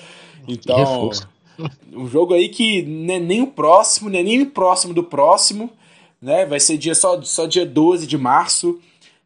Então, 0.47 1.11
um 1.93 2.07
jogo 2.07 2.33
aí 2.33 2.49
que 2.49 2.81
não 2.83 3.13
é 3.13 3.19
nem 3.19 3.41
o 3.41 3.47
próximo, 3.47 4.09
nem, 4.09 4.23
nem 4.23 4.41
o 4.41 4.49
próximo 4.49 4.93
do 4.93 5.03
próximo, 5.03 5.69
né? 6.21 6.45
Vai 6.45 6.59
ser 6.59 6.77
dia 6.77 6.95
só, 6.95 7.21
só 7.21 7.45
dia 7.45 7.65
12 7.65 8.07
de 8.07 8.17
março, 8.17 8.79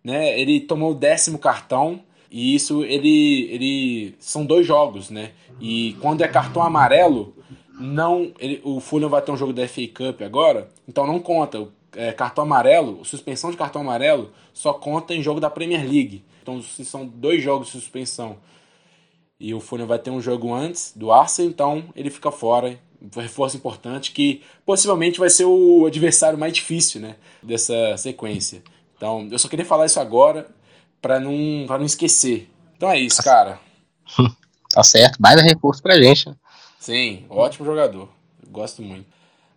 né? 0.04 0.40
Ele 0.40 0.60
tomou 0.60 0.92
o 0.92 0.96
décimo 0.96 1.38
cartão 1.38 2.02
e 2.32 2.56
isso 2.56 2.84
ele, 2.84 3.50
ele 3.52 4.16
são 4.20 4.46
dois 4.46 4.66
jogos, 4.66 5.10
né? 5.10 5.32
E 5.60 5.96
quando 6.02 6.22
é 6.22 6.28
cartão 6.28 6.62
amarelo, 6.62 7.34
não 7.80 8.32
ele, 8.40 8.62
o 8.64 8.80
Fulham 8.80 9.10
vai 9.10 9.22
ter 9.22 9.32
um 9.32 9.38
jogo 9.38 9.54
da 9.54 9.68
FA 9.68 9.88
Cup 9.88 10.22
agora, 10.22 10.70
então 10.88 11.06
não 11.06 11.20
conta. 11.20 11.68
É, 11.96 12.12
cartão 12.12 12.44
amarelo, 12.44 13.04
suspensão 13.04 13.50
de 13.50 13.58
cartão 13.58 13.82
amarelo 13.82 14.32
só 14.54 14.72
conta 14.72 15.16
em 15.16 15.24
jogo 15.24 15.40
da 15.40 15.50
Premier 15.50 15.82
League. 15.82 16.24
Então 16.44 16.62
são 16.62 17.06
dois 17.08 17.42
jogos 17.42 17.68
de 17.68 17.74
suspensão 17.74 18.38
e 19.40 19.54
o 19.54 19.60
Fulham 19.60 19.88
vai 19.88 20.00
ter 20.00 20.10
um 20.10 20.22
jogo 20.22 20.54
antes 20.54 20.94
do 20.96 21.12
Arsenal, 21.12 21.50
então 21.50 21.84
ele 21.96 22.10
fica 22.10 22.32
fora. 22.32 22.80
Um 23.00 23.20
reforço 23.20 23.56
importante 23.56 24.12
que 24.12 24.42
possivelmente 24.66 25.20
vai 25.20 25.30
ser 25.30 25.46
o 25.46 25.86
adversário 25.86 26.38
mais 26.38 26.52
difícil 26.52 27.00
né, 27.00 27.16
dessa 27.44 27.96
sequência. 27.96 28.64
Então 28.96 29.28
eu 29.32 29.38
só 29.38 29.48
queria 29.48 29.66
falar 29.66 29.86
isso 29.86 30.00
agora 30.00 30.48
para 31.00 31.20
não, 31.20 31.66
pra 31.68 31.78
não 31.78 31.86
esquecer. 31.86 32.50
Então 32.76 32.90
é 32.90 33.00
isso, 33.00 33.22
cara. 33.24 33.60
tá 34.74 34.84
certo, 34.84 35.18
mais 35.22 35.40
reforço 35.42 35.82
pra 35.84 36.02
gente. 36.02 36.28
Né? 36.28 36.36
Sim, 36.80 37.26
ótimo 37.30 37.66
jogador. 37.66 38.10
gosto 38.50 38.82
muito. 38.82 39.06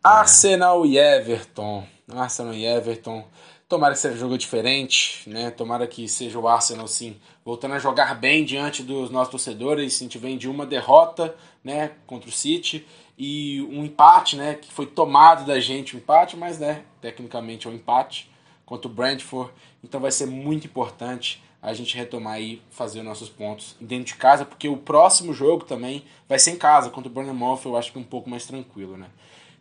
Arsenal 0.04 0.84
e 0.84 0.98
Everton. 0.98 1.86
Arsenal 2.12 2.52
e 2.52 2.66
Everton. 2.66 3.24
Tomara 3.70 3.94
que 3.94 4.00
seja 4.00 4.16
um 4.16 4.18
jogo 4.18 4.36
diferente, 4.36 5.22
né? 5.30 5.48
Tomara 5.48 5.86
que 5.86 6.08
seja 6.08 6.36
o 6.36 6.48
Arsenal, 6.48 6.88
sim, 6.88 7.16
voltando 7.44 7.74
a 7.74 7.78
jogar 7.78 8.16
bem 8.16 8.44
diante 8.44 8.82
dos 8.82 9.10
nossos 9.10 9.30
torcedores. 9.30 9.94
A 9.94 9.98
gente 10.00 10.18
vem 10.18 10.36
de 10.36 10.48
uma 10.48 10.66
derrota, 10.66 11.36
né, 11.62 11.92
contra 12.04 12.28
o 12.28 12.32
City 12.32 12.84
e 13.16 13.62
um 13.70 13.84
empate, 13.84 14.34
né, 14.34 14.56
que 14.56 14.72
foi 14.72 14.86
tomado 14.86 15.46
da 15.46 15.60
gente, 15.60 15.94
um 15.94 16.00
empate, 16.00 16.36
mas, 16.36 16.58
né, 16.58 16.82
tecnicamente 17.00 17.68
é 17.68 17.70
um 17.70 17.74
empate 17.74 18.28
contra 18.66 18.90
o 18.90 18.92
Brentford. 18.92 19.52
Então 19.84 20.00
vai 20.00 20.10
ser 20.10 20.26
muito 20.26 20.66
importante 20.66 21.40
a 21.62 21.72
gente 21.72 21.96
retomar 21.96 22.34
aí, 22.34 22.60
fazer 22.72 23.04
nossos 23.04 23.28
pontos 23.28 23.76
dentro 23.80 24.06
de 24.06 24.14
casa, 24.16 24.44
porque 24.44 24.68
o 24.68 24.78
próximo 24.78 25.32
jogo 25.32 25.64
também 25.64 26.04
vai 26.28 26.40
ser 26.40 26.50
em 26.50 26.56
casa, 26.56 26.90
contra 26.90 27.08
o 27.08 27.12
Bournemouth, 27.12 27.60
eu 27.64 27.76
acho 27.76 27.92
que 27.92 28.00
um 28.00 28.02
pouco 28.02 28.28
mais 28.28 28.44
tranquilo, 28.46 28.96
né? 28.96 29.06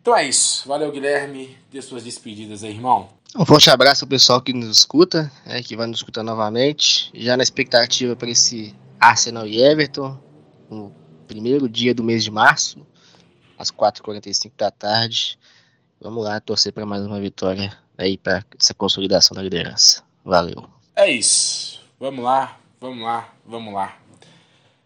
Então 0.00 0.16
é 0.16 0.26
isso. 0.26 0.66
Valeu, 0.66 0.90
Guilherme. 0.90 1.56
Dê 1.70 1.80
suas 1.82 2.04
despedidas 2.04 2.64
aí, 2.64 2.70
irmão. 2.70 3.08
Um 3.36 3.44
forte 3.44 3.70
abraço 3.70 4.04
ao 4.04 4.08
pessoal 4.08 4.40
que 4.40 4.52
nos 4.52 4.78
escuta, 4.78 5.30
né, 5.46 5.62
que 5.62 5.76
vai 5.76 5.86
nos 5.86 5.98
escutar 5.98 6.22
novamente. 6.22 7.10
Já 7.14 7.36
na 7.36 7.42
expectativa 7.42 8.16
para 8.16 8.30
esse 8.30 8.74
Arsenal 8.98 9.46
e 9.46 9.62
Everton, 9.62 10.18
no 10.68 10.92
primeiro 11.28 11.68
dia 11.68 11.94
do 11.94 12.02
mês 12.02 12.24
de 12.24 12.30
março, 12.30 12.84
às 13.56 13.70
4h45 13.70 14.52
da 14.56 14.70
tarde. 14.70 15.38
Vamos 16.00 16.24
lá 16.24 16.40
torcer 16.40 16.72
para 16.72 16.86
mais 16.86 17.04
uma 17.04 17.20
vitória 17.20 17.76
aí 17.96 18.16
para 18.16 18.42
essa 18.58 18.72
consolidação 18.72 19.34
da 19.34 19.42
liderança. 19.42 20.02
Valeu. 20.24 20.64
É 20.96 21.10
isso. 21.10 21.80
Vamos 22.00 22.24
lá, 22.24 22.58
vamos 22.80 23.04
lá, 23.04 23.32
vamos 23.46 23.74
lá. 23.74 23.96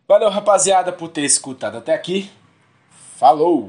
Valeu, 0.06 0.28
rapaziada, 0.28 0.92
por 0.92 1.08
ter 1.08 1.22
escutado 1.22 1.78
até 1.78 1.94
aqui. 1.94 2.28
Falou! 3.16 3.62